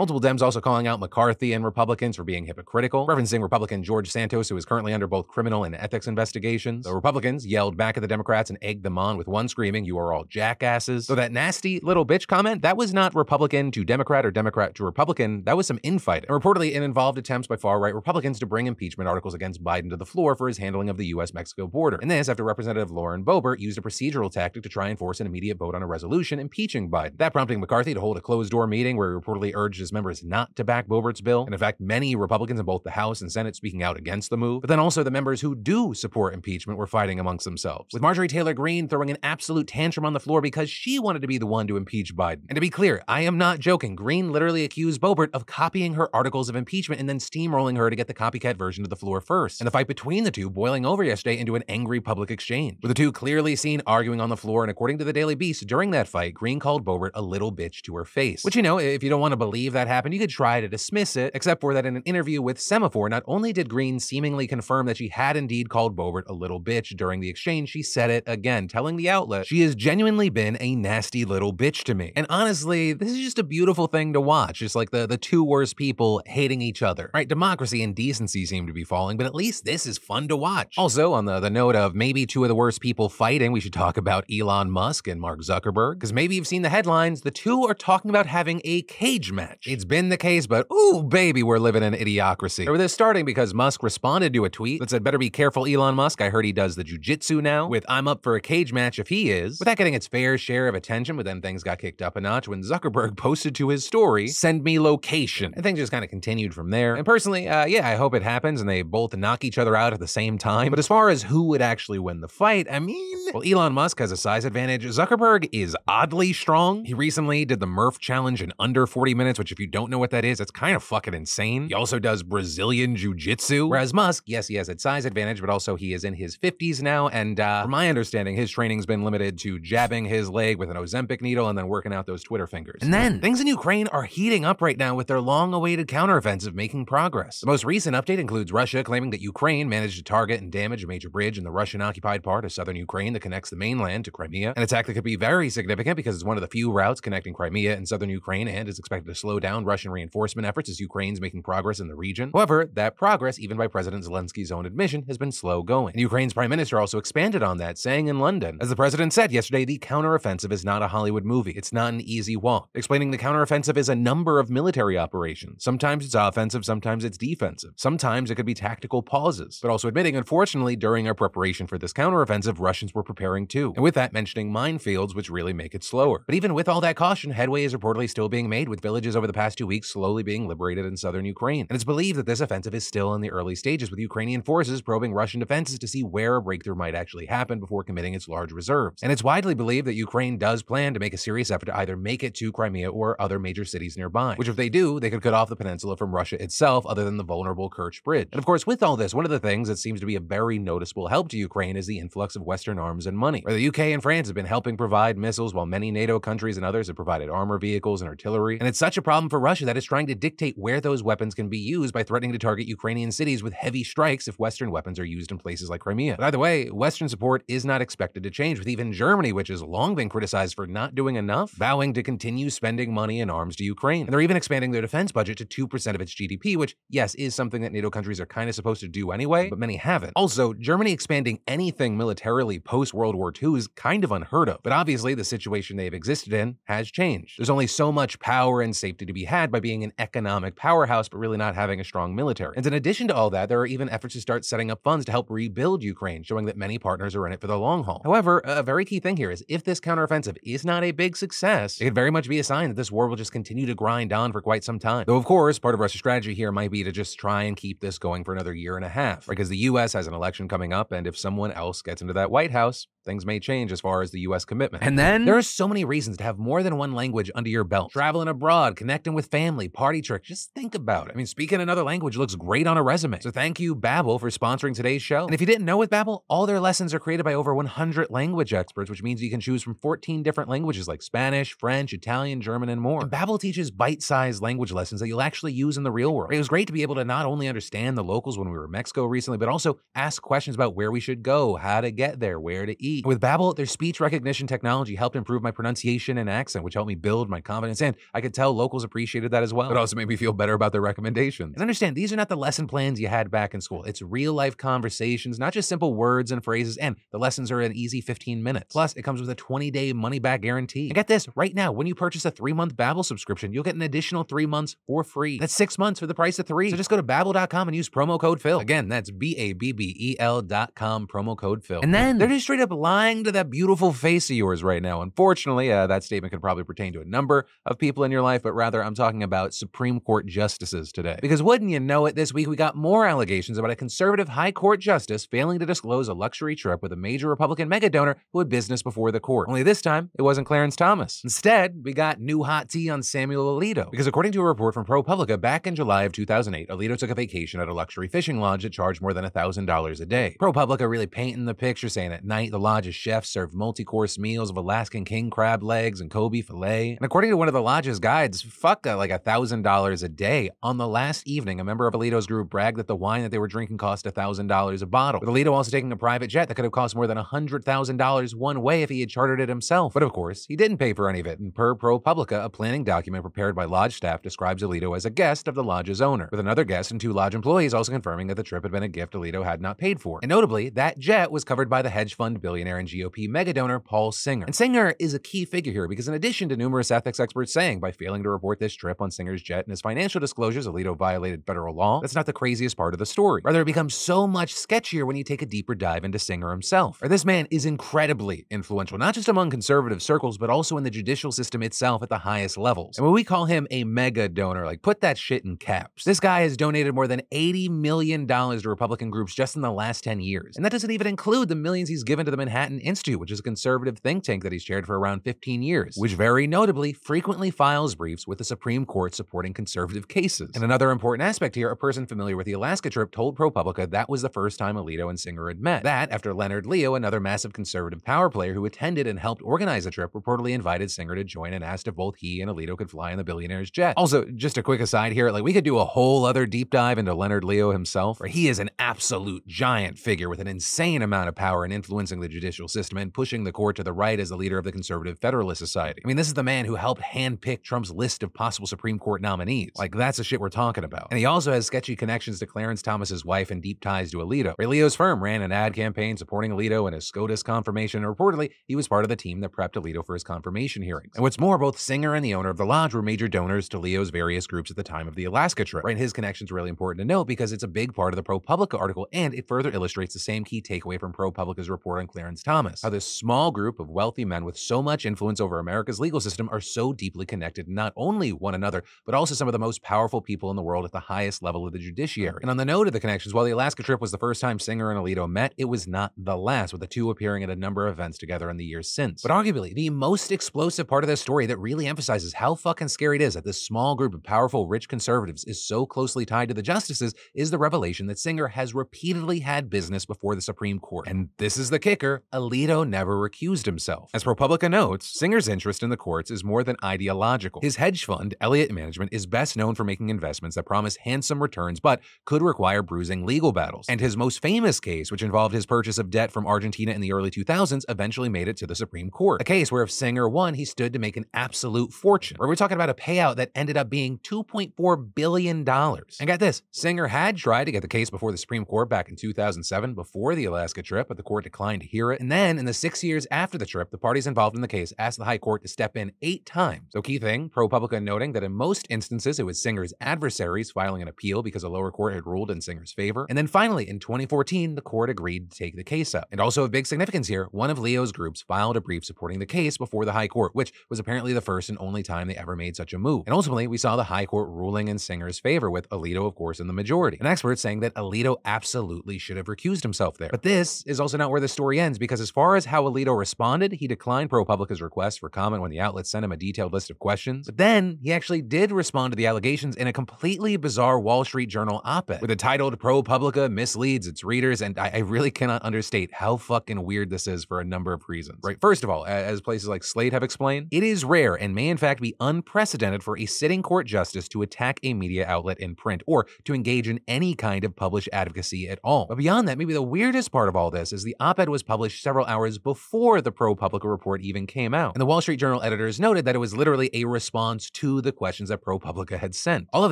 Multiple 0.00 0.18
Dems 0.18 0.40
also 0.40 0.62
calling 0.62 0.86
out 0.86 0.98
McCarthy 0.98 1.52
and 1.52 1.62
Republicans 1.62 2.16
for 2.16 2.24
being 2.24 2.46
hypocritical, 2.46 3.06
referencing 3.06 3.42
Republican 3.42 3.84
George 3.84 4.10
Santos, 4.10 4.48
who 4.48 4.56
is 4.56 4.64
currently 4.64 4.94
under 4.94 5.06
both 5.06 5.28
criminal 5.28 5.64
and 5.64 5.74
ethics 5.74 6.06
investigations. 6.06 6.86
The 6.86 6.94
Republicans 6.94 7.46
yelled 7.46 7.76
back 7.76 7.98
at 7.98 8.00
the 8.00 8.06
Democrats 8.06 8.48
and 8.48 8.58
egged 8.62 8.82
them 8.82 8.96
on 8.96 9.18
with 9.18 9.28
one 9.28 9.46
screaming, 9.46 9.84
You 9.84 9.98
are 9.98 10.14
all 10.14 10.24
jackasses. 10.24 11.06
So 11.06 11.14
that 11.16 11.32
nasty 11.32 11.80
little 11.80 12.06
bitch 12.06 12.26
comment, 12.26 12.62
that 12.62 12.78
was 12.78 12.94
not 12.94 13.14
Republican 13.14 13.70
to 13.72 13.84
Democrat 13.84 14.24
or 14.24 14.30
Democrat 14.30 14.74
to 14.76 14.84
Republican, 14.84 15.44
that 15.44 15.54
was 15.54 15.66
some 15.66 15.78
infighting. 15.82 16.30
And 16.30 16.42
reportedly, 16.42 16.74
it 16.74 16.82
involved 16.82 17.18
attempts 17.18 17.46
by 17.46 17.56
far 17.56 17.78
right 17.78 17.94
Republicans 17.94 18.38
to 18.38 18.46
bring 18.46 18.68
impeachment 18.68 19.06
articles 19.06 19.34
against 19.34 19.62
Biden 19.62 19.90
to 19.90 19.98
the 19.98 20.06
floor 20.06 20.34
for 20.34 20.48
his 20.48 20.56
handling 20.56 20.88
of 20.88 20.96
the 20.96 21.08
U.S. 21.08 21.34
Mexico 21.34 21.66
border. 21.66 21.98
And 22.00 22.10
this 22.10 22.30
after 22.30 22.42
Representative 22.42 22.90
Lauren 22.90 23.22
Boebert 23.22 23.58
used 23.58 23.76
a 23.76 23.82
procedural 23.82 24.32
tactic 24.32 24.62
to 24.62 24.70
try 24.70 24.88
and 24.88 24.98
force 24.98 25.20
an 25.20 25.26
immediate 25.26 25.58
vote 25.58 25.74
on 25.74 25.82
a 25.82 25.86
resolution 25.86 26.38
impeaching 26.38 26.90
Biden. 26.90 27.18
That 27.18 27.34
prompting 27.34 27.60
McCarthy 27.60 27.92
to 27.92 28.00
hold 28.00 28.16
a 28.16 28.22
closed 28.22 28.50
door 28.50 28.66
meeting 28.66 28.96
where 28.96 29.10
he 29.10 29.20
reportedly 29.20 29.52
urged 29.54 29.78
his 29.78 29.89
members 29.92 30.22
not 30.22 30.56
to 30.56 30.64
back 30.64 30.86
Boebert's 30.86 31.20
bill. 31.20 31.44
And 31.44 31.54
in 31.54 31.58
fact, 31.58 31.80
many 31.80 32.14
Republicans 32.16 32.60
in 32.60 32.66
both 32.66 32.82
the 32.82 32.90
House 32.90 33.20
and 33.20 33.30
Senate 33.30 33.56
speaking 33.56 33.82
out 33.82 33.96
against 33.96 34.30
the 34.30 34.36
move. 34.36 34.62
But 34.62 34.68
then 34.68 34.78
also 34.78 35.02
the 35.02 35.10
members 35.10 35.40
who 35.40 35.54
do 35.54 35.94
support 35.94 36.34
impeachment 36.34 36.78
were 36.78 36.86
fighting 36.86 37.20
amongst 37.20 37.44
themselves, 37.44 37.92
with 37.92 38.02
Marjorie 38.02 38.28
Taylor 38.28 38.54
Greene 38.54 38.88
throwing 38.88 39.10
an 39.10 39.18
absolute 39.22 39.66
tantrum 39.66 40.04
on 40.04 40.12
the 40.12 40.20
floor 40.20 40.40
because 40.40 40.70
she 40.70 40.98
wanted 40.98 41.22
to 41.22 41.28
be 41.28 41.38
the 41.38 41.46
one 41.46 41.66
to 41.66 41.76
impeach 41.76 42.14
Biden. 42.14 42.42
And 42.48 42.54
to 42.54 42.60
be 42.60 42.70
clear, 42.70 43.02
I 43.08 43.22
am 43.22 43.38
not 43.38 43.58
joking. 43.58 43.94
Greene 43.94 44.32
literally 44.32 44.64
accused 44.64 45.00
Boebert 45.00 45.30
of 45.32 45.46
copying 45.46 45.94
her 45.94 46.14
articles 46.14 46.48
of 46.48 46.56
impeachment 46.56 47.00
and 47.00 47.08
then 47.08 47.18
steamrolling 47.18 47.76
her 47.76 47.90
to 47.90 47.96
get 47.96 48.06
the 48.06 48.14
copycat 48.14 48.56
version 48.56 48.84
to 48.84 48.88
the 48.88 48.96
floor 48.96 49.20
first. 49.20 49.60
And 49.60 49.66
the 49.66 49.70
fight 49.70 49.86
between 49.88 50.24
the 50.24 50.30
two 50.30 50.50
boiling 50.50 50.86
over 50.86 51.02
yesterday 51.02 51.38
into 51.38 51.54
an 51.54 51.64
angry 51.68 52.00
public 52.00 52.30
exchange, 52.30 52.78
with 52.82 52.90
the 52.90 52.94
two 52.94 53.12
clearly 53.12 53.56
seen 53.56 53.82
arguing 53.86 54.20
on 54.20 54.28
the 54.28 54.36
floor. 54.36 54.64
And 54.64 54.70
according 54.70 54.98
to 54.98 55.04
the 55.04 55.12
Daily 55.12 55.34
Beast, 55.34 55.66
during 55.66 55.90
that 55.92 56.08
fight, 56.08 56.34
Greene 56.34 56.60
called 56.60 56.84
Boebert 56.84 57.10
a 57.14 57.22
little 57.22 57.52
bitch 57.52 57.82
to 57.82 57.96
her 57.96 58.04
face. 58.04 58.44
Which, 58.44 58.56
you 58.56 58.62
know, 58.62 58.78
if 58.78 59.02
you 59.02 59.10
don't 59.10 59.20
want 59.20 59.32
to 59.32 59.36
believe 59.36 59.69
that 59.72 59.88
happened, 59.88 60.14
you 60.14 60.20
could 60.20 60.30
try 60.30 60.60
to 60.60 60.68
dismiss 60.68 61.16
it, 61.16 61.32
except 61.34 61.60
for 61.60 61.74
that 61.74 61.86
in 61.86 61.96
an 61.96 62.02
interview 62.04 62.42
with 62.42 62.58
Semafor, 62.58 63.08
not 63.10 63.22
only 63.26 63.52
did 63.52 63.68
Greene 63.68 64.00
seemingly 64.00 64.46
confirm 64.46 64.86
that 64.86 64.96
she 64.96 65.08
had 65.08 65.36
indeed 65.36 65.68
called 65.68 65.96
Boebert 65.96 66.22
a 66.26 66.32
little 66.32 66.60
bitch 66.60 66.96
during 66.96 67.20
the 67.20 67.28
exchange, 67.28 67.70
she 67.70 67.82
said 67.82 68.10
it 68.10 68.24
again, 68.26 68.68
telling 68.68 68.96
the 68.96 69.08
outlet 69.08 69.46
she 69.46 69.60
has 69.62 69.74
genuinely 69.74 70.28
been 70.28 70.56
a 70.60 70.74
nasty 70.74 71.24
little 71.24 71.52
bitch 71.52 71.84
to 71.84 71.94
me. 71.94 72.12
And 72.16 72.26
honestly, 72.28 72.92
this 72.92 73.10
is 73.10 73.18
just 73.18 73.38
a 73.38 73.42
beautiful 73.42 73.86
thing 73.86 74.12
to 74.12 74.20
watch. 74.20 74.58
Just 74.58 74.76
like 74.76 74.90
the, 74.90 75.06
the 75.06 75.18
two 75.18 75.42
worst 75.42 75.76
people 75.76 76.22
hating 76.26 76.62
each 76.62 76.82
other. 76.82 77.10
Right? 77.14 77.28
Democracy 77.28 77.82
and 77.82 77.94
decency 77.94 78.46
seem 78.46 78.66
to 78.66 78.72
be 78.72 78.84
falling, 78.84 79.16
but 79.16 79.26
at 79.26 79.34
least 79.34 79.64
this 79.64 79.86
is 79.86 79.98
fun 79.98 80.28
to 80.28 80.36
watch. 80.36 80.74
Also, 80.78 81.12
on 81.12 81.24
the, 81.24 81.40
the 81.40 81.50
note 81.50 81.76
of 81.76 81.94
maybe 81.94 82.26
two 82.26 82.44
of 82.44 82.48
the 82.48 82.54
worst 82.54 82.80
people 82.80 83.08
fighting, 83.08 83.52
we 83.52 83.60
should 83.60 83.72
talk 83.72 83.96
about 83.96 84.24
Elon 84.30 84.70
Musk 84.70 85.08
and 85.08 85.20
Mark 85.20 85.40
Zuckerberg. 85.40 85.94
Because 85.94 86.12
maybe 86.12 86.34
you've 86.34 86.46
seen 86.46 86.62
the 86.62 86.68
headlines, 86.68 87.22
the 87.22 87.30
two 87.30 87.64
are 87.64 87.74
talking 87.74 88.10
about 88.10 88.26
having 88.26 88.60
a 88.64 88.82
cage 88.82 89.32
match. 89.32 89.59
It's 89.66 89.84
been 89.84 90.08
the 90.08 90.16
case, 90.16 90.46
but 90.46 90.66
ooh, 90.72 91.02
baby, 91.02 91.42
we're 91.42 91.58
living 91.58 91.82
in 91.82 91.92
idiocracy. 91.92 92.66
Or 92.66 92.78
this 92.78 92.94
starting 92.94 93.26
because 93.26 93.52
Musk 93.52 93.82
responded 93.82 94.32
to 94.32 94.46
a 94.46 94.48
tweet 94.48 94.80
that 94.80 94.88
said, 94.88 95.04
better 95.04 95.18
be 95.18 95.28
careful, 95.28 95.66
Elon 95.66 95.94
Musk. 95.96 96.22
I 96.22 96.30
heard 96.30 96.46
he 96.46 96.52
does 96.52 96.76
the 96.76 96.84
jujitsu 96.84 97.42
now, 97.42 97.68
with 97.68 97.84
I'm 97.86 98.08
up 98.08 98.22
for 98.22 98.34
a 98.34 98.40
cage 98.40 98.72
match 98.72 98.98
if 98.98 99.08
he 99.10 99.30
is, 99.30 99.58
without 99.58 99.76
getting 99.76 99.92
its 99.92 100.06
fair 100.06 100.38
share 100.38 100.66
of 100.66 100.74
attention, 100.74 101.14
but 101.14 101.26
then 101.26 101.42
things 101.42 101.62
got 101.62 101.78
kicked 101.78 102.00
up 102.00 102.16
a 102.16 102.22
notch 102.22 102.48
when 102.48 102.62
Zuckerberg 102.62 103.16
posted 103.18 103.54
to 103.56 103.68
his 103.68 103.84
story, 103.84 104.28
send 104.28 104.64
me 104.64 104.78
location. 104.78 105.52
And 105.54 105.62
things 105.62 105.78
just 105.78 105.92
kind 105.92 106.04
of 106.04 106.08
continued 106.08 106.54
from 106.54 106.70
there. 106.70 106.94
And 106.94 107.04
personally, 107.04 107.46
uh, 107.46 107.66
yeah, 107.66 107.86
I 107.86 107.96
hope 107.96 108.14
it 108.14 108.22
happens 108.22 108.62
and 108.62 108.70
they 108.70 108.80
both 108.80 109.14
knock 109.14 109.44
each 109.44 109.58
other 109.58 109.76
out 109.76 109.92
at 109.92 110.00
the 110.00 110.08
same 110.08 110.38
time. 110.38 110.70
But 110.70 110.78
as 110.78 110.86
far 110.86 111.10
as 111.10 111.24
who 111.24 111.42
would 111.48 111.60
actually 111.60 111.98
win 111.98 112.22
the 112.22 112.28
fight, 112.28 112.66
I 112.70 112.78
mean, 112.78 113.26
Well, 113.34 113.42
Elon 113.46 113.74
Musk 113.74 113.98
has 113.98 114.10
a 114.10 114.16
size 114.16 114.46
advantage. 114.46 114.86
Zuckerberg 114.86 115.50
is 115.52 115.76
oddly 115.86 116.32
strong. 116.32 116.86
He 116.86 116.94
recently 116.94 117.44
did 117.44 117.60
the 117.60 117.66
Murph 117.66 117.98
challenge 117.98 118.40
in 118.40 118.54
under 118.58 118.86
40 118.86 119.12
minutes, 119.12 119.38
which, 119.38 119.49
if 119.52 119.60
you 119.60 119.66
don't 119.66 119.90
know 119.90 119.98
what 119.98 120.10
that 120.10 120.24
is, 120.24 120.38
that's 120.38 120.50
kind 120.50 120.76
of 120.76 120.82
fucking 120.82 121.14
insane. 121.14 121.68
He 121.68 121.74
also 121.74 121.98
does 121.98 122.22
Brazilian 122.22 122.96
Jiu 122.96 123.14
Jitsu. 123.14 123.66
Whereas 123.66 123.92
Musk, 123.92 124.24
yes, 124.26 124.48
he 124.48 124.54
has 124.56 124.68
a 124.68 124.78
size 124.78 125.04
advantage, 125.04 125.40
but 125.40 125.50
also 125.50 125.76
he 125.76 125.92
is 125.92 126.04
in 126.04 126.14
his 126.14 126.36
50s 126.36 126.82
now. 126.82 127.08
And 127.08 127.38
uh, 127.40 127.62
from 127.62 127.70
my 127.72 127.88
understanding, 127.88 128.36
his 128.36 128.50
training's 128.50 128.86
been 128.86 129.04
limited 129.04 129.38
to 129.40 129.58
jabbing 129.58 130.04
his 130.04 130.30
leg 130.30 130.58
with 130.58 130.70
an 130.70 130.76
Ozempic 130.76 131.20
needle 131.20 131.48
and 131.48 131.58
then 131.58 131.68
working 131.68 131.92
out 131.92 132.06
those 132.06 132.22
Twitter 132.22 132.46
fingers. 132.46 132.80
And 132.82 132.92
then 132.92 133.20
things 133.20 133.40
in 133.40 133.46
Ukraine 133.46 133.88
are 133.88 134.04
heating 134.04 134.44
up 134.44 134.62
right 134.62 134.78
now 134.78 134.94
with 134.94 135.06
their 135.08 135.20
long 135.20 135.52
awaited 135.52 135.88
counteroffensive 135.88 136.54
making 136.54 136.86
progress. 136.86 137.40
The 137.40 137.46
most 137.46 137.64
recent 137.64 137.96
update 137.96 138.18
includes 138.18 138.52
Russia 138.52 138.84
claiming 138.84 139.10
that 139.10 139.20
Ukraine 139.20 139.68
managed 139.68 139.96
to 139.98 140.04
target 140.04 140.40
and 140.40 140.52
damage 140.52 140.84
a 140.84 140.86
major 140.86 141.08
bridge 141.08 141.38
in 141.38 141.44
the 141.44 141.50
Russian 141.50 141.80
occupied 141.80 142.22
part 142.22 142.44
of 142.44 142.52
southern 142.52 142.76
Ukraine 142.76 143.12
that 143.14 143.20
connects 143.20 143.50
the 143.50 143.56
mainland 143.56 144.04
to 144.04 144.10
Crimea. 144.10 144.54
An 144.56 144.62
attack 144.62 144.86
that 144.86 144.94
could 144.94 145.04
be 145.04 145.16
very 145.16 145.50
significant 145.50 145.96
because 145.96 146.14
it's 146.14 146.24
one 146.24 146.36
of 146.36 146.40
the 146.40 146.48
few 146.48 146.70
routes 146.70 147.00
connecting 147.00 147.34
Crimea 147.34 147.76
and 147.76 147.88
southern 147.88 148.10
Ukraine 148.10 148.48
and 148.48 148.68
is 148.68 148.78
expected 148.78 149.08
to 149.08 149.14
slow 149.14 149.39
down 149.40 149.64
Russian 149.64 149.90
reinforcement 149.90 150.46
efforts 150.46 150.68
as 150.68 150.80
Ukraine's 150.80 151.20
making 151.20 151.42
progress 151.42 151.80
in 151.80 151.88
the 151.88 151.96
region. 151.96 152.30
However, 152.32 152.68
that 152.74 152.96
progress, 152.96 153.38
even 153.38 153.56
by 153.56 153.66
President 153.66 154.04
Zelensky's 154.04 154.52
own 154.52 154.66
admission, 154.66 155.04
has 155.08 155.18
been 155.18 155.32
slow 155.32 155.62
going. 155.62 155.94
And 155.94 156.00
Ukraine's 156.00 156.34
prime 156.34 156.50
minister 156.50 156.78
also 156.78 156.98
expanded 156.98 157.42
on 157.42 157.58
that, 157.58 157.78
saying 157.78 158.08
in 158.08 158.18
London, 158.18 158.58
as 158.60 158.68
the 158.68 158.76
president 158.76 159.12
said 159.12 159.32
yesterday, 159.32 159.64
the 159.64 159.78
counteroffensive 159.78 160.52
is 160.52 160.64
not 160.64 160.82
a 160.82 160.88
Hollywood 160.88 161.24
movie. 161.24 161.52
It's 161.52 161.72
not 161.72 161.92
an 161.92 162.00
easy 162.00 162.36
walk. 162.36 162.68
Explaining 162.74 163.10
the 163.10 163.18
counteroffensive 163.18 163.76
is 163.76 163.88
a 163.88 163.94
number 163.94 164.38
of 164.38 164.50
military 164.50 164.96
operations. 164.98 165.64
Sometimes 165.64 166.04
it's 166.04 166.14
offensive, 166.14 166.64
sometimes 166.64 167.04
it's 167.04 167.18
defensive. 167.18 167.72
Sometimes 167.76 168.30
it 168.30 168.34
could 168.34 168.46
be 168.46 168.54
tactical 168.54 169.02
pauses. 169.02 169.58
But 169.62 169.70
also 169.70 169.88
admitting, 169.88 170.16
unfortunately, 170.16 170.76
during 170.76 171.06
our 171.06 171.14
preparation 171.14 171.66
for 171.66 171.78
this 171.78 171.92
counteroffensive, 171.92 172.60
Russians 172.60 172.94
were 172.94 173.02
preparing 173.02 173.46
too. 173.46 173.72
And 173.74 173.82
with 173.82 173.94
that, 173.94 174.12
mentioning 174.12 174.52
minefields, 174.52 175.14
which 175.14 175.30
really 175.30 175.52
make 175.52 175.74
it 175.74 175.84
slower. 175.84 176.22
But 176.26 176.34
even 176.34 176.54
with 176.54 176.68
all 176.68 176.80
that 176.80 176.96
caution, 176.96 177.30
headway 177.30 177.64
is 177.64 177.74
reportedly 177.74 178.08
still 178.08 178.28
being 178.28 178.48
made, 178.48 178.68
with 178.68 178.80
villages 178.80 179.16
over 179.16 179.26
the 179.30 179.38
past 179.38 179.58
two 179.58 179.66
weeks 179.66 179.90
slowly 179.90 180.22
being 180.22 180.48
liberated 180.48 180.84
in 180.84 180.96
southern 180.96 181.24
Ukraine. 181.24 181.66
And 181.68 181.76
it's 181.76 181.84
believed 181.84 182.18
that 182.18 182.26
this 182.26 182.40
offensive 182.40 182.74
is 182.74 182.86
still 182.86 183.14
in 183.14 183.20
the 183.20 183.30
early 183.30 183.54
stages, 183.54 183.90
with 183.90 184.00
Ukrainian 184.00 184.42
forces 184.42 184.82
probing 184.82 185.12
Russian 185.12 185.40
defenses 185.40 185.78
to 185.78 185.88
see 185.88 186.02
where 186.02 186.36
a 186.36 186.42
breakthrough 186.42 186.74
might 186.74 186.94
actually 186.94 187.26
happen 187.26 187.60
before 187.60 187.84
committing 187.84 188.14
its 188.14 188.28
large 188.28 188.52
reserves. 188.52 189.02
And 189.02 189.12
it's 189.12 189.22
widely 189.22 189.54
believed 189.54 189.86
that 189.86 189.94
Ukraine 189.94 190.38
does 190.38 190.62
plan 190.62 190.94
to 190.94 191.00
make 191.00 191.14
a 191.14 191.18
serious 191.18 191.50
effort 191.50 191.66
to 191.66 191.76
either 191.76 191.96
make 191.96 192.22
it 192.22 192.34
to 192.36 192.52
Crimea 192.52 192.90
or 192.90 193.20
other 193.20 193.38
major 193.38 193.64
cities 193.64 193.96
nearby, 193.96 194.34
which 194.36 194.48
if 194.48 194.56
they 194.56 194.68
do, 194.68 194.98
they 194.98 195.10
could 195.10 195.22
cut 195.22 195.34
off 195.34 195.48
the 195.48 195.56
peninsula 195.56 195.96
from 195.96 196.14
Russia 196.14 196.42
itself, 196.42 196.84
other 196.86 197.04
than 197.04 197.16
the 197.16 197.24
vulnerable 197.24 197.70
Kerch 197.70 198.02
Bridge. 198.02 198.28
And 198.32 198.38
of 198.38 198.46
course, 198.46 198.66
with 198.66 198.82
all 198.82 198.96
this, 198.96 199.14
one 199.14 199.24
of 199.24 199.30
the 199.30 199.38
things 199.38 199.68
that 199.68 199.78
seems 199.78 200.00
to 200.00 200.06
be 200.06 200.16
a 200.16 200.20
very 200.20 200.58
noticeable 200.58 201.08
help 201.08 201.28
to 201.30 201.38
Ukraine 201.38 201.76
is 201.76 201.86
the 201.86 201.98
influx 201.98 202.36
of 202.36 202.42
Western 202.42 202.78
arms 202.78 203.06
and 203.06 203.16
money. 203.16 203.42
Where 203.44 203.54
the 203.54 203.68
UK 203.68 203.78
and 203.78 204.02
France 204.02 204.28
have 204.28 204.34
been 204.34 204.46
helping 204.46 204.76
provide 204.76 205.18
missiles, 205.18 205.54
while 205.54 205.66
many 205.66 205.90
NATO 205.90 206.18
countries 206.18 206.56
and 206.56 206.64
others 206.64 206.86
have 206.86 206.96
provided 206.96 207.28
armor 207.28 207.58
vehicles 207.58 208.00
and 208.00 208.08
artillery. 208.08 208.58
And 208.58 208.68
it's 208.68 208.78
such 208.78 208.96
a 208.96 209.02
problem 209.02 209.19
for 209.28 209.38
Russia 209.38 209.64
that 209.66 209.76
is 209.76 209.84
trying 209.84 210.06
to 210.06 210.14
dictate 210.14 210.56
where 210.56 210.80
those 210.80 211.02
weapons 211.02 211.34
can 211.34 211.48
be 211.48 211.58
used 211.58 211.92
by 211.92 212.02
threatening 212.02 212.32
to 212.32 212.38
target 212.38 212.66
Ukrainian 212.66 213.12
cities 213.12 213.42
with 213.42 213.52
heavy 213.52 213.84
strikes 213.84 214.28
if 214.28 214.38
Western 214.38 214.70
weapons 214.70 214.98
are 214.98 215.04
used 215.04 215.30
in 215.30 215.38
places 215.38 215.68
like 215.68 215.80
Crimea. 215.80 216.16
But 216.18 216.26
either 216.26 216.38
way, 216.38 216.70
Western 216.70 217.08
support 217.08 217.42
is 217.48 217.64
not 217.64 217.82
expected 217.82 218.22
to 218.22 218.30
change, 218.30 218.58
with 218.58 218.68
even 218.68 218.92
Germany, 218.92 219.32
which 219.32 219.48
has 219.48 219.62
long 219.62 219.94
been 219.94 220.08
criticized 220.08 220.54
for 220.54 220.66
not 220.66 220.94
doing 220.94 221.16
enough, 221.16 221.50
vowing 221.52 221.92
to 221.94 222.02
continue 222.02 222.50
spending 222.50 222.94
money 222.94 223.20
and 223.20 223.30
arms 223.30 223.56
to 223.56 223.64
Ukraine. 223.64 224.06
And 224.06 224.12
they're 224.12 224.20
even 224.20 224.36
expanding 224.36 224.70
their 224.70 224.82
defense 224.82 225.12
budget 225.12 225.38
to 225.38 225.66
2% 225.66 225.94
of 225.94 226.00
its 226.00 226.14
GDP, 226.14 226.56
which, 226.56 226.76
yes, 226.88 227.14
is 227.16 227.34
something 227.34 227.62
that 227.62 227.72
NATO 227.72 227.90
countries 227.90 228.20
are 228.20 228.26
kind 228.26 228.48
of 228.48 228.54
supposed 228.54 228.80
to 228.80 228.88
do 228.88 229.10
anyway, 229.10 229.50
but 229.50 229.58
many 229.58 229.76
haven't. 229.76 230.12
Also, 230.16 230.54
Germany 230.54 230.92
expanding 230.92 231.40
anything 231.46 231.96
militarily 231.96 232.60
post 232.60 232.94
World 232.94 233.14
War 233.14 233.32
II 233.42 233.56
is 233.56 233.66
kind 233.66 234.04
of 234.04 234.12
unheard 234.12 234.48
of. 234.48 234.62
But 234.62 234.72
obviously, 234.72 235.14
the 235.14 235.24
situation 235.24 235.76
they've 235.76 235.92
existed 235.92 236.32
in 236.32 236.56
has 236.64 236.90
changed. 236.90 237.38
There's 237.38 237.50
only 237.50 237.66
so 237.66 237.90
much 237.90 238.18
power 238.20 238.60
and 238.60 238.76
safety 238.76 239.04
to 239.10 239.14
be 239.14 239.24
had 239.24 239.50
by 239.50 239.60
being 239.60 239.84
an 239.84 239.92
economic 239.98 240.56
powerhouse, 240.56 241.08
but 241.08 241.18
really 241.18 241.36
not 241.36 241.54
having 241.54 241.80
a 241.80 241.84
strong 241.84 242.14
military. 242.14 242.54
And 242.56 242.66
in 242.66 242.72
addition 242.74 243.08
to 243.08 243.14
all 243.14 243.30
that, 243.30 243.48
there 243.48 243.60
are 243.60 243.66
even 243.66 243.88
efforts 243.88 244.14
to 244.14 244.20
start 244.20 244.44
setting 244.44 244.70
up 244.70 244.82
funds 244.82 245.04
to 245.06 245.12
help 245.12 245.28
rebuild 245.30 245.82
Ukraine, 245.82 246.22
showing 246.22 246.46
that 246.46 246.56
many 246.56 246.78
partners 246.78 247.14
are 247.14 247.26
in 247.26 247.32
it 247.32 247.40
for 247.40 247.46
the 247.46 247.58
long 247.58 247.84
haul. 247.84 248.00
However, 248.04 248.40
a 248.44 248.62
very 248.62 248.84
key 248.84 249.00
thing 249.00 249.16
here 249.16 249.30
is 249.30 249.44
if 249.48 249.64
this 249.64 249.80
counteroffensive 249.80 250.36
is 250.42 250.64
not 250.64 250.84
a 250.84 250.92
big 250.92 251.16
success, 251.16 251.80
it 251.80 251.84
could 251.84 251.94
very 251.94 252.10
much 252.10 252.28
be 252.28 252.38
a 252.38 252.44
sign 252.44 252.70
that 252.70 252.76
this 252.76 252.90
war 252.90 253.08
will 253.08 253.16
just 253.16 253.32
continue 253.32 253.66
to 253.66 253.74
grind 253.74 254.12
on 254.12 254.32
for 254.32 254.40
quite 254.40 254.64
some 254.64 254.78
time. 254.78 255.04
Though, 255.06 255.16
of 255.16 255.24
course, 255.24 255.58
part 255.58 255.74
of 255.74 255.80
Russia's 255.80 255.98
strategy 255.98 256.34
here 256.34 256.52
might 256.52 256.70
be 256.70 256.84
to 256.84 256.92
just 256.92 257.18
try 257.18 257.42
and 257.42 257.56
keep 257.56 257.80
this 257.80 257.98
going 257.98 258.24
for 258.24 258.32
another 258.32 258.54
year 258.54 258.76
and 258.76 258.84
a 258.84 258.88
half, 258.88 259.26
because 259.26 259.48
the 259.48 259.58
US 259.58 259.92
has 259.92 260.06
an 260.06 260.14
election 260.14 260.48
coming 260.48 260.72
up, 260.72 260.92
and 260.92 261.06
if 261.06 261.18
someone 261.18 261.52
else 261.52 261.82
gets 261.82 262.00
into 262.00 262.14
that 262.14 262.30
White 262.30 262.52
House, 262.52 262.86
things 263.04 263.24
may 263.26 263.40
change 263.40 263.72
as 263.72 263.80
far 263.80 264.02
as 264.02 264.10
the 264.10 264.20
US 264.20 264.44
commitment. 264.44 264.84
And 264.84 264.98
then 264.98 265.24
there 265.24 265.36
are 265.36 265.42
so 265.42 265.66
many 265.66 265.84
reasons 265.84 266.16
to 266.18 266.24
have 266.24 266.38
more 266.38 266.62
than 266.62 266.76
one 266.76 266.92
language 266.92 267.30
under 267.34 267.50
your 267.50 267.64
belt. 267.64 267.92
Traveling 267.92 268.28
abroad, 268.28 268.76
connecting 268.76 269.14
with 269.14 269.26
family, 269.26 269.68
party 269.68 270.02
tricks. 270.02 270.28
Just 270.28 270.52
think 270.54 270.74
about 270.74 271.08
it. 271.08 271.12
I 271.14 271.16
mean, 271.16 271.26
speaking 271.26 271.60
another 271.60 271.82
language 271.82 272.16
looks 272.16 272.34
great 272.34 272.66
on 272.66 272.76
a 272.76 272.82
resume. 272.82 273.20
So 273.20 273.30
thank 273.30 273.58
you, 273.58 273.74
Babbel, 273.74 274.20
for 274.20 274.28
sponsoring 274.30 274.74
today's 274.74 275.02
show. 275.02 275.24
And 275.24 275.34
if 275.34 275.40
you 275.40 275.46
didn't 275.46 275.64
know 275.64 275.78
with 275.78 275.90
Babbel, 275.90 276.22
all 276.28 276.46
their 276.46 276.60
lessons 276.60 276.92
are 276.92 277.00
created 277.00 277.24
by 277.24 277.34
over 277.34 277.54
100 277.54 278.10
language 278.10 278.52
experts, 278.52 278.90
which 278.90 279.02
means 279.02 279.22
you 279.22 279.30
can 279.30 279.40
choose 279.40 279.62
from 279.62 279.76
14 279.76 280.22
different 280.22 280.50
languages 280.50 280.86
like 280.86 281.02
Spanish, 281.02 281.56
French, 281.56 281.92
Italian, 281.92 282.40
German, 282.40 282.68
and 282.68 282.80
more. 282.80 283.02
And 283.02 283.10
Babbel 283.10 283.40
teaches 283.40 283.70
bite-sized 283.70 284.42
language 284.42 284.72
lessons 284.72 285.00
that 285.00 285.08
you'll 285.08 285.22
actually 285.22 285.52
use 285.52 285.76
in 285.76 285.82
the 285.82 285.92
real 285.92 286.14
world. 286.14 286.32
It 286.32 286.38
was 286.38 286.48
great 286.48 286.66
to 286.66 286.72
be 286.72 286.82
able 286.82 286.96
to 286.96 287.04
not 287.04 287.26
only 287.26 287.48
understand 287.48 287.96
the 287.96 288.04
locals 288.04 288.38
when 288.38 288.48
we 288.50 288.56
were 288.56 288.66
in 288.66 288.70
Mexico 288.70 289.06
recently, 289.06 289.38
but 289.38 289.48
also 289.48 289.78
ask 289.94 290.20
questions 290.20 290.54
about 290.54 290.74
where 290.74 290.90
we 290.90 291.00
should 291.00 291.22
go, 291.22 291.56
how 291.56 291.80
to 291.80 291.90
get 291.90 292.20
there, 292.20 292.38
where 292.38 292.66
to 292.66 292.82
eat. 292.82 292.89
With 293.04 293.20
Babbel, 293.20 293.54
their 293.56 293.66
speech 293.66 294.00
recognition 294.00 294.46
technology 294.46 294.94
helped 294.94 295.16
improve 295.16 295.42
my 295.42 295.50
pronunciation 295.50 296.18
and 296.18 296.28
accent, 296.28 296.64
which 296.64 296.74
helped 296.74 296.88
me 296.88 296.94
build 296.94 297.28
my 297.28 297.40
confidence. 297.40 297.80
And 297.80 297.96
I 298.12 298.20
could 298.20 298.34
tell 298.34 298.52
locals 298.52 298.84
appreciated 298.84 299.30
that 299.30 299.42
as 299.42 299.52
well. 299.54 299.70
It 299.70 299.76
also 299.76 299.96
made 299.96 300.08
me 300.08 300.16
feel 300.16 300.32
better 300.32 300.52
about 300.54 300.72
their 300.72 300.80
recommendations. 300.80 301.54
And 301.54 301.62
understand, 301.62 301.96
these 301.96 302.12
are 302.12 302.16
not 302.16 302.28
the 302.28 302.36
lesson 302.36 302.66
plans 302.66 303.00
you 303.00 303.08
had 303.08 303.30
back 303.30 303.54
in 303.54 303.60
school. 303.60 303.84
It's 303.84 304.02
real 304.02 304.34
life 304.34 304.56
conversations, 304.56 305.38
not 305.38 305.52
just 305.52 305.68
simple 305.68 305.94
words 305.94 306.30
and 306.32 306.42
phrases. 306.42 306.76
And 306.76 306.96
the 307.10 307.18
lessons 307.18 307.50
are 307.50 307.60
an 307.60 307.72
easy 307.72 308.00
15 308.00 308.42
minutes. 308.42 308.72
Plus, 308.72 308.94
it 308.94 309.02
comes 309.02 309.20
with 309.20 309.30
a 309.30 309.34
20 309.34 309.70
day 309.70 309.92
money 309.92 310.18
back 310.18 310.40
guarantee. 310.40 310.88
And 310.88 310.94
get 310.94 311.06
this 311.06 311.28
right 311.34 311.54
now, 311.54 311.72
when 311.72 311.86
you 311.86 311.94
purchase 311.94 312.24
a 312.24 312.30
three 312.30 312.52
month 312.52 312.76
Babbel 312.76 313.04
subscription, 313.04 313.52
you'll 313.52 313.64
get 313.64 313.74
an 313.74 313.82
additional 313.82 314.24
three 314.24 314.46
months 314.46 314.76
for 314.86 315.04
free. 315.04 315.38
That's 315.38 315.54
six 315.54 315.78
months 315.78 316.00
for 316.00 316.06
the 316.06 316.14
price 316.14 316.38
of 316.38 316.46
three. 316.46 316.70
So 316.70 316.76
just 316.76 316.90
go 316.90 316.96
to 316.96 317.02
babbel.com 317.02 317.68
and 317.68 317.76
use 317.76 317.88
promo 317.88 318.18
code 318.18 318.40
Phil. 318.40 318.60
Again, 318.60 318.88
that's 318.88 319.10
B 319.10 319.36
A 319.36 319.52
B 319.52 319.72
B 319.72 319.94
E 319.98 320.16
L.com, 320.18 321.06
promo 321.06 321.36
code 321.36 321.64
Phil. 321.64 321.80
And 321.82 321.94
then 321.94 322.18
they're 322.18 322.28
just 322.28 322.44
straight 322.44 322.60
up 322.60 322.70
lying 322.80 323.22
to 323.24 323.30
that 323.32 323.50
beautiful 323.50 323.92
face 323.92 324.30
of 324.30 324.36
yours 324.36 324.64
right 324.64 324.82
now. 324.82 325.02
Unfortunately, 325.02 325.70
uh, 325.70 325.86
that 325.86 326.02
statement 326.02 326.32
could 326.32 326.40
probably 326.40 326.64
pertain 326.64 326.94
to 326.94 327.00
a 327.02 327.04
number 327.04 327.46
of 327.66 327.78
people 327.78 328.04
in 328.04 328.10
your 328.10 328.22
life, 328.22 328.42
but 328.42 328.54
rather 328.54 328.82
I'm 328.82 328.94
talking 328.94 329.22
about 329.22 329.52
Supreme 329.52 330.00
Court 330.00 330.26
justices 330.26 330.90
today. 330.90 331.18
Because 331.20 331.42
wouldn't 331.42 331.70
you 331.70 331.78
know 331.78 332.06
it, 332.06 332.16
this 332.16 332.32
week 332.32 332.48
we 332.48 332.56
got 332.56 332.76
more 332.76 333.06
allegations 333.06 333.58
about 333.58 333.70
a 333.70 333.76
conservative 333.76 334.30
high 334.30 334.50
court 334.50 334.80
justice 334.80 335.26
failing 335.26 335.58
to 335.58 335.66
disclose 335.66 336.08
a 336.08 336.14
luxury 336.14 336.56
trip 336.56 336.82
with 336.82 336.90
a 336.92 336.96
major 336.96 337.28
Republican 337.28 337.68
mega 337.68 337.90
donor 337.90 338.16
who 338.32 338.38
had 338.38 338.48
business 338.48 338.82
before 338.82 339.12
the 339.12 339.20
court. 339.20 339.48
Only 339.48 339.62
this 339.62 339.82
time, 339.82 340.10
it 340.18 340.22
wasn't 340.22 340.46
Clarence 340.46 340.74
Thomas. 340.74 341.20
Instead, 341.22 341.82
we 341.84 341.92
got 341.92 342.18
new 342.18 342.44
hot 342.44 342.70
tea 342.70 342.88
on 342.88 343.02
Samuel 343.02 343.60
Alito. 343.60 343.90
Because 343.90 344.06
according 344.06 344.32
to 344.32 344.40
a 344.40 344.44
report 344.44 344.72
from 344.72 344.86
ProPublica, 344.86 345.38
back 345.38 345.66
in 345.66 345.74
July 345.76 346.04
of 346.04 346.12
2008, 346.12 346.70
Alito 346.70 346.96
took 346.96 347.10
a 347.10 347.14
vacation 347.14 347.60
at 347.60 347.68
a 347.68 347.74
luxury 347.74 348.08
fishing 348.08 348.40
lodge 348.40 348.62
that 348.62 348.72
charged 348.72 349.02
more 349.02 349.12
than 349.12 349.26
$1,000 349.26 350.00
a 350.00 350.06
day. 350.06 350.36
ProPublica 350.40 350.88
really 350.88 351.06
painting 351.06 351.44
the 351.44 351.54
picture, 351.54 351.90
saying 351.90 352.12
at 352.12 352.24
night 352.24 352.50
the 352.50 352.69
lodge's 352.70 352.94
chefs 352.94 353.28
served 353.28 353.52
multi-course 353.52 354.16
meals 354.16 354.48
of 354.48 354.56
Alaskan 354.56 355.04
king 355.04 355.28
crab 355.28 355.60
legs 355.60 356.00
and 356.00 356.08
Kobe 356.08 356.40
filet. 356.40 356.90
And 356.90 357.04
according 357.04 357.30
to 357.30 357.36
one 357.36 357.48
of 357.48 357.52
the 357.52 357.60
lodge's 357.60 357.98
guides, 357.98 358.42
fuck 358.42 358.86
uh, 358.86 358.96
like 358.96 359.10
$1,000 359.10 360.04
a 360.04 360.08
day. 360.08 360.50
On 360.62 360.76
the 360.76 360.86
last 360.86 361.26
evening, 361.26 361.58
a 361.58 361.64
member 361.64 361.88
of 361.88 361.94
Alito's 361.94 362.28
group 362.28 362.48
bragged 362.48 362.78
that 362.78 362.86
the 362.86 362.94
wine 362.94 363.22
that 363.22 363.32
they 363.32 363.40
were 363.40 363.48
drinking 363.48 363.78
cost 363.78 364.04
$1,000 364.04 364.82
a 364.82 364.86
bottle. 364.86 365.20
With 365.20 365.28
Alito 365.28 365.52
also 365.52 365.72
taking 365.72 365.90
a 365.90 365.96
private 365.96 366.28
jet 366.28 366.46
that 366.46 366.54
could 366.54 366.64
have 366.64 366.70
cost 366.70 366.94
more 366.94 367.08
than 367.08 367.18
$100,000 367.18 368.34
one 368.36 368.62
way 368.62 368.84
if 368.84 368.88
he 368.88 369.00
had 369.00 369.08
chartered 369.08 369.40
it 369.40 369.48
himself. 369.48 369.92
But 369.92 370.04
of 370.04 370.12
course, 370.12 370.46
he 370.46 370.54
didn't 370.54 370.78
pay 370.78 370.92
for 370.92 371.10
any 371.10 371.18
of 371.18 371.26
it. 371.26 371.40
And 371.40 371.52
per 371.52 371.74
ProPublica, 371.74 372.44
a 372.44 372.50
planning 372.50 372.84
document 372.84 373.24
prepared 373.24 373.56
by 373.56 373.64
lodge 373.64 373.96
staff 373.96 374.22
describes 374.22 374.62
Alito 374.62 374.96
as 374.96 375.04
a 375.04 375.10
guest 375.10 375.48
of 375.48 375.56
the 375.56 375.64
lodge's 375.64 376.00
owner, 376.00 376.28
with 376.30 376.38
another 376.38 376.62
guest 376.62 376.92
and 376.92 377.00
two 377.00 377.12
lodge 377.12 377.34
employees 377.34 377.74
also 377.74 377.90
confirming 377.90 378.28
that 378.28 378.36
the 378.36 378.44
trip 378.44 378.62
had 378.62 378.70
been 378.70 378.84
a 378.84 378.88
gift 378.88 379.14
Alito 379.14 379.44
had 379.44 379.60
not 379.60 379.76
paid 379.76 380.00
for. 380.00 380.20
And 380.22 380.28
notably, 380.28 380.68
that 380.68 381.00
jet 381.00 381.32
was 381.32 381.42
covered 381.42 381.68
by 381.68 381.82
the 381.82 381.90
hedge 381.90 382.14
fund 382.14 382.40
billionaire 382.40 382.59
and 382.66 382.88
GOP 382.88 383.28
mega 383.28 383.52
donor 383.52 383.80
Paul 383.80 384.12
Singer. 384.12 384.46
And 384.46 384.54
Singer 384.54 384.94
is 384.98 385.14
a 385.14 385.18
key 385.18 385.44
figure 385.44 385.72
here 385.72 385.88
because 385.88 386.08
in 386.08 386.14
addition 386.14 386.48
to 386.48 386.56
numerous 386.56 386.90
ethics 386.90 387.20
experts 387.20 387.52
saying 387.52 387.80
by 387.80 387.92
failing 387.92 388.22
to 388.22 388.30
report 388.30 388.58
this 388.58 388.74
trip 388.74 389.00
on 389.00 389.10
Singer's 389.10 389.42
jet 389.42 389.64
and 389.64 389.70
his 389.70 389.80
financial 389.80 390.20
disclosures, 390.20 390.66
Alito 390.66 390.96
violated 390.96 391.44
federal 391.46 391.74
law, 391.74 392.00
that's 392.00 392.14
not 392.14 392.26
the 392.26 392.32
craziest 392.32 392.76
part 392.76 392.94
of 392.94 392.98
the 392.98 393.06
story. 393.06 393.42
Rather, 393.44 393.62
it 393.62 393.66
becomes 393.66 393.94
so 393.94 394.26
much 394.26 394.54
sketchier 394.54 395.06
when 395.06 395.16
you 395.16 395.24
take 395.24 395.42
a 395.42 395.46
deeper 395.46 395.74
dive 395.74 396.04
into 396.04 396.18
Singer 396.18 396.50
himself. 396.50 397.02
Or 397.02 397.08
this 397.08 397.24
man 397.24 397.46
is 397.50 397.64
incredibly 397.64 398.46
influential, 398.50 398.98
not 398.98 399.14
just 399.14 399.28
among 399.28 399.50
conservative 399.50 400.02
circles, 400.02 400.38
but 400.38 400.50
also 400.50 400.76
in 400.76 400.84
the 400.84 400.90
judicial 400.90 401.32
system 401.32 401.62
itself 401.62 402.02
at 402.02 402.08
the 402.08 402.18
highest 402.18 402.56
levels. 402.56 402.98
And 402.98 403.06
when 403.06 403.14
we 403.14 403.24
call 403.24 403.46
him 403.46 403.66
a 403.70 403.84
mega 403.84 404.28
donor, 404.28 404.64
like 404.64 404.82
put 404.82 405.00
that 405.00 405.18
shit 405.18 405.44
in 405.44 405.56
caps. 405.56 406.04
This 406.04 406.20
guy 406.20 406.40
has 406.42 406.56
donated 406.56 406.94
more 406.94 407.06
than 407.06 407.22
$80 407.32 407.70
million 407.70 408.26
to 408.26 408.62
Republican 408.64 409.10
groups 409.10 409.34
just 409.34 409.56
in 409.56 409.62
the 409.62 409.72
last 409.72 410.04
10 410.04 410.20
years. 410.20 410.56
And 410.56 410.64
that 410.64 410.72
doesn't 410.72 410.90
even 410.90 411.06
include 411.06 411.48
the 411.48 411.54
millions 411.54 411.88
he's 411.88 412.04
given 412.04 412.24
to 412.26 412.30
them 412.30 412.40
in 412.40 412.48
Manhattan 412.50 412.80
Institute, 412.80 413.20
which 413.20 413.30
is 413.30 413.38
a 413.38 413.44
conservative 413.44 413.98
think 414.00 414.24
tank 414.24 414.42
that 414.42 414.50
he's 414.50 414.64
chaired 414.64 414.84
for 414.84 414.98
around 414.98 415.20
15 415.20 415.62
years, 415.62 415.94
which 415.96 416.14
very 416.14 416.48
notably 416.48 416.92
frequently 416.92 417.48
files 417.48 417.94
briefs 417.94 418.26
with 418.26 418.38
the 418.38 418.44
Supreme 418.44 418.84
Court 418.84 419.14
supporting 419.14 419.54
conservative 419.54 420.08
cases. 420.08 420.50
And 420.56 420.64
another 420.64 420.90
important 420.90 421.28
aspect 421.28 421.54
here, 421.54 421.70
a 421.70 421.76
person 421.76 422.06
familiar 422.06 422.36
with 422.36 422.46
the 422.46 422.52
Alaska 422.52 422.90
trip 422.90 423.12
told 423.12 423.38
ProPublica 423.38 423.88
that 423.92 424.10
was 424.10 424.22
the 424.22 424.28
first 424.28 424.58
time 424.58 424.74
Alito 424.74 425.08
and 425.08 425.20
Singer 425.20 425.46
had 425.46 425.60
met. 425.60 425.84
That 425.84 426.10
after 426.10 426.34
Leonard 426.34 426.66
Leo, 426.66 426.96
another 426.96 427.20
massive 427.20 427.52
conservative 427.52 428.02
power 428.02 428.28
player 428.28 428.52
who 428.52 428.64
attended 428.64 429.06
and 429.06 429.20
helped 429.20 429.42
organize 429.42 429.84
the 429.84 429.92
trip, 429.92 430.12
reportedly 430.12 430.50
invited 430.50 430.90
Singer 430.90 431.14
to 431.14 431.22
join 431.22 431.52
and 431.52 431.62
asked 431.62 431.86
if 431.86 431.94
both 431.94 432.16
he 432.16 432.40
and 432.40 432.50
Alito 432.50 432.76
could 432.76 432.90
fly 432.90 433.12
in 433.12 433.16
the 433.16 433.22
billionaire's 433.22 433.70
jet. 433.70 433.94
Also, 433.96 434.24
just 434.24 434.58
a 434.58 434.62
quick 434.64 434.80
aside 434.80 435.12
here, 435.12 435.30
like 435.30 435.44
we 435.44 435.52
could 435.52 435.62
do 435.62 435.78
a 435.78 435.84
whole 435.84 436.24
other 436.24 436.46
deep 436.46 436.70
dive 436.70 436.98
into 436.98 437.14
Leonard 437.14 437.44
Leo 437.44 437.70
himself, 437.70 438.18
where 438.18 438.28
he 438.28 438.48
is 438.48 438.58
an 438.58 438.70
absolute 438.80 439.46
giant 439.46 440.00
figure 440.00 440.28
with 440.28 440.40
an 440.40 440.48
insane 440.48 441.00
amount 441.00 441.28
of 441.28 441.36
power 441.36 441.64
in 441.64 441.70
influencing 441.70 442.18
the 442.18 442.28
judicial 442.40 442.68
system 442.68 442.96
and 442.96 443.12
pushing 443.12 443.44
the 443.44 443.52
court 443.52 443.76
to 443.76 443.84
the 443.84 443.92
right 443.92 444.18
as 444.18 444.30
the 444.30 444.36
leader 444.36 444.56
of 444.56 444.64
the 444.64 444.72
Conservative 444.72 445.18
Federalist 445.18 445.58
Society. 445.58 446.00
I 446.02 446.08
mean, 446.08 446.16
this 446.16 446.26
is 446.26 446.34
the 446.34 446.42
man 446.42 446.64
who 446.64 446.76
helped 446.76 447.02
handpick 447.02 447.62
Trump's 447.62 447.90
list 447.90 448.22
of 448.22 448.32
possible 448.32 448.66
Supreme 448.66 448.98
Court 448.98 449.20
nominees. 449.20 449.72
Like, 449.76 449.94
that's 449.94 450.16
the 450.18 450.24
shit 450.24 450.40
we're 450.40 450.48
talking 450.48 450.84
about. 450.84 451.08
And 451.10 451.18
he 451.18 451.26
also 451.26 451.52
has 451.52 451.66
sketchy 451.66 451.96
connections 451.96 452.38
to 452.38 452.46
Clarence 452.46 452.80
Thomas's 452.80 453.24
wife 453.24 453.50
and 453.50 453.62
deep 453.62 453.80
ties 453.80 454.10
to 454.12 454.18
Alito. 454.18 454.54
Ray 454.58 454.66
Leo's 454.66 454.96
firm 454.96 455.22
ran 455.22 455.42
an 455.42 455.52
ad 455.52 455.74
campaign 455.74 456.16
supporting 456.16 456.50
Alito 456.52 456.88
in 456.88 456.94
his 456.94 457.06
SCOTUS 457.06 457.42
confirmation, 457.42 458.04
and 458.04 458.16
reportedly, 458.16 458.50
he 458.66 458.76
was 458.76 458.88
part 458.88 459.04
of 459.04 459.08
the 459.08 459.16
team 459.16 459.40
that 459.40 459.52
prepped 459.52 459.74
Alito 459.74 460.04
for 460.04 460.14
his 460.14 460.24
confirmation 460.24 460.82
hearings. 460.82 461.12
And 461.14 461.22
what's 461.22 461.38
more, 461.38 461.58
both 461.58 461.78
Singer 461.78 462.14
and 462.14 462.24
the 462.24 462.34
owner 462.34 462.48
of 462.48 462.56
the 462.56 462.64
lodge 462.64 462.94
were 462.94 463.02
major 463.02 463.28
donors 463.28 463.68
to 463.70 463.78
Leo's 463.78 464.10
various 464.10 464.46
groups 464.46 464.70
at 464.70 464.76
the 464.76 464.82
time 464.82 465.08
of 465.08 465.14
the 465.14 465.24
Alaska 465.24 465.64
trip. 465.64 465.84
Right, 465.84 465.92
and 465.92 466.00
his 466.00 466.12
connection's 466.12 466.52
really 466.52 466.70
important 466.70 467.00
to 467.00 467.04
note 467.04 467.24
because 467.24 467.52
it's 467.52 467.64
a 467.64 467.68
big 467.68 467.92
part 467.92 468.14
of 468.14 468.16
the 468.16 468.22
ProPublica 468.22 468.78
article, 468.78 469.08
and 469.12 469.34
it 469.34 469.46
further 469.46 469.70
illustrates 469.70 470.14
the 470.14 470.20
same 470.20 470.44
key 470.44 470.62
takeaway 470.62 470.98
from 470.98 471.12
ProPublica's 471.12 471.68
report 471.68 472.00
on 472.00 472.06
Clarence 472.06 472.29
Thomas. 472.36 472.82
How 472.82 472.90
this 472.90 473.04
small 473.04 473.50
group 473.50 473.80
of 473.80 473.90
wealthy 473.90 474.24
men 474.24 474.44
with 474.44 474.56
so 474.56 474.82
much 474.82 475.04
influence 475.04 475.40
over 475.40 475.58
America's 475.58 476.00
legal 476.00 476.20
system 476.20 476.48
are 476.52 476.60
so 476.60 476.92
deeply 476.92 477.26
connected, 477.26 477.68
not 477.68 477.92
only 477.96 478.32
one 478.32 478.54
another, 478.54 478.84
but 479.04 479.14
also 479.14 479.34
some 479.34 479.48
of 479.48 479.52
the 479.52 479.58
most 479.58 479.82
powerful 479.82 480.20
people 480.20 480.50
in 480.50 480.56
the 480.56 480.62
world 480.62 480.84
at 480.84 480.92
the 480.92 481.00
highest 481.00 481.42
level 481.42 481.66
of 481.66 481.72
the 481.72 481.78
judiciary. 481.78 482.38
Hmm. 482.38 482.42
And 482.42 482.50
on 482.50 482.56
the 482.56 482.64
note 482.64 482.86
of 482.86 482.92
the 482.92 483.00
connections, 483.00 483.34
while 483.34 483.44
the 483.44 483.50
Alaska 483.50 483.82
trip 483.82 484.00
was 484.00 484.12
the 484.12 484.18
first 484.18 484.40
time 484.40 484.58
Singer 484.58 484.90
and 484.90 485.00
Alito 485.00 485.28
met, 485.28 485.54
it 485.56 485.66
was 485.66 485.86
not 485.86 486.12
the 486.16 486.36
last, 486.36 486.72
with 486.72 486.80
the 486.80 486.86
two 486.86 487.10
appearing 487.10 487.42
at 487.42 487.50
a 487.50 487.56
number 487.56 487.86
of 487.86 487.92
events 487.92 488.18
together 488.18 488.50
in 488.50 488.56
the 488.56 488.64
years 488.64 488.88
since. 488.88 489.22
But 489.22 489.30
arguably, 489.30 489.74
the 489.74 489.90
most 489.90 490.32
explosive 490.32 490.88
part 490.88 491.04
of 491.04 491.08
this 491.08 491.20
story 491.20 491.46
that 491.46 491.58
really 491.58 491.86
emphasizes 491.86 492.34
how 492.34 492.54
fucking 492.54 492.88
scary 492.88 493.16
it 493.16 493.22
is 493.22 493.34
that 493.34 493.44
this 493.44 493.62
small 493.62 493.94
group 493.94 494.14
of 494.14 494.22
powerful, 494.22 494.66
rich 494.66 494.88
conservatives 494.88 495.44
is 495.44 495.66
so 495.66 495.86
closely 495.86 496.24
tied 496.24 496.48
to 496.48 496.54
the 496.54 496.62
justices 496.62 497.14
is 497.34 497.50
the 497.50 497.58
revelation 497.58 498.06
that 498.06 498.18
Singer 498.18 498.48
has 498.48 498.74
repeatedly 498.74 499.40
had 499.40 499.70
business 499.70 500.04
before 500.04 500.34
the 500.34 500.40
Supreme 500.40 500.78
Court. 500.78 501.06
And 501.06 501.28
this 501.38 501.56
is 501.56 501.70
the 501.70 501.78
kicker 501.78 502.09
Alito 502.32 502.88
never 502.88 503.16
recused 503.16 503.66
himself. 503.66 504.10
As 504.14 504.24
ProPublica 504.24 504.70
notes, 504.70 505.06
Singer's 505.06 505.48
interest 505.48 505.82
in 505.82 505.90
the 505.90 505.96
courts 505.96 506.30
is 506.30 506.44
more 506.44 506.62
than 506.62 506.76
ideological. 506.82 507.60
His 507.62 507.76
hedge 507.76 508.04
fund, 508.04 508.34
Elliott 508.40 508.72
Management, 508.72 509.12
is 509.12 509.26
best 509.26 509.56
known 509.56 509.74
for 509.74 509.84
making 509.84 510.08
investments 510.08 510.56
that 510.56 510.64
promise 510.64 510.96
handsome 510.96 511.42
returns 511.42 511.80
but 511.80 512.00
could 512.24 512.42
require 512.42 512.82
bruising 512.82 513.26
legal 513.26 513.52
battles. 513.52 513.86
And 513.88 514.00
his 514.00 514.16
most 514.16 514.42
famous 514.42 514.80
case, 514.80 515.10
which 515.10 515.22
involved 515.22 515.54
his 515.54 515.66
purchase 515.66 515.98
of 515.98 516.10
debt 516.10 516.32
from 516.32 516.46
Argentina 516.46 516.92
in 516.92 517.00
the 517.00 517.12
early 517.12 517.30
2000s, 517.30 517.84
eventually 517.88 518.28
made 518.28 518.48
it 518.48 518.56
to 518.58 518.66
the 518.66 518.74
Supreme 518.74 519.10
Court. 519.10 519.40
A 519.40 519.44
case 519.44 519.70
where 519.70 519.82
if 519.82 519.90
Singer 519.90 520.28
won, 520.28 520.54
he 520.54 520.64
stood 520.64 520.92
to 520.92 520.98
make 520.98 521.16
an 521.16 521.26
absolute 521.34 521.92
fortune. 521.92 522.36
Where 522.38 522.48
we're 522.48 522.56
talking 522.56 522.76
about 522.76 522.90
a 522.90 522.94
payout 522.94 523.36
that 523.36 523.50
ended 523.54 523.76
up 523.76 523.90
being 523.90 524.18
$2.4 524.18 525.14
billion. 525.14 525.68
And 525.68 526.26
get 526.26 526.40
this 526.40 526.62
Singer 526.70 527.08
had 527.08 527.36
tried 527.36 527.64
to 527.64 527.72
get 527.72 527.82
the 527.82 527.88
case 527.88 528.10
before 528.10 528.32
the 528.32 528.38
Supreme 528.38 528.64
Court 528.64 528.88
back 528.88 529.08
in 529.08 529.16
2007 529.16 529.94
before 529.94 530.34
the 530.34 530.44
Alaska 530.44 530.82
trip, 530.82 531.08
but 531.08 531.16
the 531.16 531.22
court 531.22 531.44
declined 531.44 531.82
to 531.82 531.88
hear 531.88 531.99
And 532.08 532.32
then 532.32 532.58
in 532.58 532.64
the 532.64 532.72
six 532.72 533.04
years 533.04 533.26
after 533.30 533.58
the 533.58 533.66
trip, 533.66 533.90
the 533.90 533.98
parties 533.98 534.26
involved 534.26 534.56
in 534.56 534.62
the 534.62 534.68
case 534.68 534.92
asked 534.98 535.18
the 535.18 535.24
High 535.24 535.38
Court 535.38 535.62
to 535.62 535.68
step 535.68 535.96
in 535.96 536.12
eight 536.22 536.46
times. 536.46 536.90
So, 536.90 537.02
key 537.02 537.18
thing 537.18 537.50
ProPublica 537.50 538.02
noting 538.02 538.32
that 538.32 538.42
in 538.42 538.52
most 538.52 538.86
instances 538.88 539.38
it 539.38 539.46
was 539.46 539.62
Singer's 539.62 539.92
adversaries 540.00 540.70
filing 540.70 541.02
an 541.02 541.08
appeal 541.08 541.42
because 541.42 541.62
a 541.62 541.68
lower 541.68 541.90
court 541.90 542.14
had 542.14 542.26
ruled 542.26 542.50
in 542.50 542.60
Singer's 542.60 542.92
favor. 542.92 543.26
And 543.28 543.36
then 543.36 543.46
finally, 543.46 543.88
in 543.88 543.98
2014, 543.98 544.74
the 544.74 544.80
court 544.80 545.10
agreed 545.10 545.50
to 545.50 545.58
take 545.58 545.76
the 545.76 545.84
case 545.84 546.14
up. 546.14 546.28
And 546.30 546.40
also 546.40 546.64
of 546.64 546.70
big 546.70 546.86
significance 546.86 547.28
here, 547.28 547.48
one 547.50 547.70
of 547.70 547.78
Leo's 547.78 548.12
groups 548.12 548.42
filed 548.42 548.76
a 548.76 548.80
brief 548.80 549.04
supporting 549.04 549.38
the 549.38 549.46
case 549.46 549.76
before 549.76 550.04
the 550.04 550.12
High 550.12 550.28
Court, 550.28 550.54
which 550.54 550.72
was 550.88 550.98
apparently 550.98 551.32
the 551.32 551.40
first 551.40 551.68
and 551.68 551.78
only 551.78 552.02
time 552.02 552.28
they 552.28 552.36
ever 552.36 552.56
made 552.56 552.76
such 552.76 552.92
a 552.92 552.98
move. 552.98 553.24
And 553.26 553.34
ultimately, 553.34 553.66
we 553.66 553.78
saw 553.78 553.96
the 553.96 554.04
High 554.04 554.26
Court 554.26 554.48
ruling 554.48 554.88
in 554.88 554.98
Singer's 554.98 555.38
favor, 555.38 555.70
with 555.70 555.88
Alito, 555.90 556.26
of 556.26 556.34
course, 556.34 556.60
in 556.60 556.66
the 556.66 556.72
majority. 556.72 557.18
An 557.20 557.26
expert 557.26 557.58
saying 557.58 557.80
that 557.80 557.94
Alito 557.94 558.36
absolutely 558.44 559.18
should 559.18 559.36
have 559.36 559.46
recused 559.46 559.82
himself 559.82 560.16
there. 560.18 560.28
But 560.30 560.42
this 560.42 560.82
is 560.84 561.00
also 561.00 561.16
not 561.16 561.30
where 561.30 561.40
the 561.40 561.48
story 561.48 561.80
ends, 561.80 561.89
because 561.98 562.20
as 562.20 562.30
far 562.30 562.56
as 562.56 562.66
how 562.66 562.84
Alito 562.84 563.16
responded, 563.16 563.72
he 563.72 563.86
declined 563.86 564.30
ProPublica's 564.30 564.82
request 564.82 565.20
for 565.20 565.28
comment 565.28 565.62
when 565.62 565.70
the 565.70 565.80
outlet 565.80 566.06
sent 566.06 566.24
him 566.24 566.32
a 566.32 566.36
detailed 566.36 566.72
list 566.72 566.90
of 566.90 566.98
questions. 566.98 567.46
But 567.46 567.56
then 567.56 567.98
he 568.02 568.12
actually 568.12 568.42
did 568.42 568.72
respond 568.72 569.12
to 569.12 569.16
the 569.16 569.26
allegations 569.26 569.76
in 569.76 569.86
a 569.86 569.92
completely 569.92 570.56
bizarre 570.56 571.00
Wall 571.00 571.24
Street 571.24 571.46
Journal 571.46 571.80
op 571.84 572.10
ed 572.10 572.20
with 572.20 572.30
a 572.30 572.36
titled 572.36 572.78
ProPublica 572.78 573.50
Misleads 573.50 574.06
Its 574.06 574.24
Readers. 574.24 574.60
And 574.60 574.78
I, 574.78 574.90
I 574.94 574.98
really 574.98 575.30
cannot 575.30 575.64
understate 575.64 576.12
how 576.12 576.36
fucking 576.36 576.82
weird 576.84 577.10
this 577.10 577.26
is 577.26 577.44
for 577.44 577.60
a 577.60 577.64
number 577.64 577.92
of 577.92 578.08
reasons. 578.08 578.40
Right. 578.42 578.60
First 578.60 578.84
of 578.84 578.90
all, 578.90 579.06
as 579.06 579.40
places 579.40 579.68
like 579.68 579.84
Slate 579.84 580.12
have 580.12 580.22
explained, 580.22 580.68
it 580.70 580.82
is 580.82 581.04
rare 581.04 581.34
and 581.34 581.54
may 581.54 581.68
in 581.68 581.76
fact 581.76 582.00
be 582.00 582.14
unprecedented 582.20 583.02
for 583.02 583.18
a 583.18 583.26
sitting 583.26 583.62
court 583.62 583.86
justice 583.86 584.28
to 584.28 584.42
attack 584.42 584.80
a 584.82 584.94
media 584.94 585.26
outlet 585.26 585.58
in 585.58 585.74
print 585.74 586.02
or 586.06 586.26
to 586.44 586.54
engage 586.54 586.88
in 586.88 587.00
any 587.08 587.34
kind 587.34 587.64
of 587.64 587.74
published 587.74 588.08
advocacy 588.12 588.68
at 588.68 588.78
all. 588.84 589.06
But 589.06 589.18
beyond 589.18 589.48
that, 589.48 589.58
maybe 589.58 589.72
the 589.72 589.82
weirdest 589.82 590.30
part 590.30 590.48
of 590.48 590.56
all 590.56 590.70
this 590.70 590.92
is 590.92 591.02
the 591.02 591.16
op 591.20 591.40
ed 591.40 591.48
was 591.48 591.62
published 591.62 591.79
several 591.88 592.26
hours 592.26 592.58
before 592.58 593.20
the 593.20 593.32
ProPublica 593.32 593.84
report 593.84 594.20
even 594.20 594.46
came 594.46 594.74
out. 594.74 594.94
And 594.94 595.00
the 595.00 595.06
Wall 595.06 595.20
Street 595.20 595.38
Journal 595.38 595.62
editors 595.62 595.98
noted 595.98 596.24
that 596.26 596.34
it 596.34 596.38
was 596.38 596.54
literally 596.54 596.90
a 596.92 597.04
response 597.04 597.70
to 597.70 598.00
the 598.00 598.12
questions 598.12 598.48
that 598.50 598.62
ProPublica 598.62 599.18
had 599.18 599.34
sent. 599.34 599.68
All 599.72 599.84
of 599.84 599.90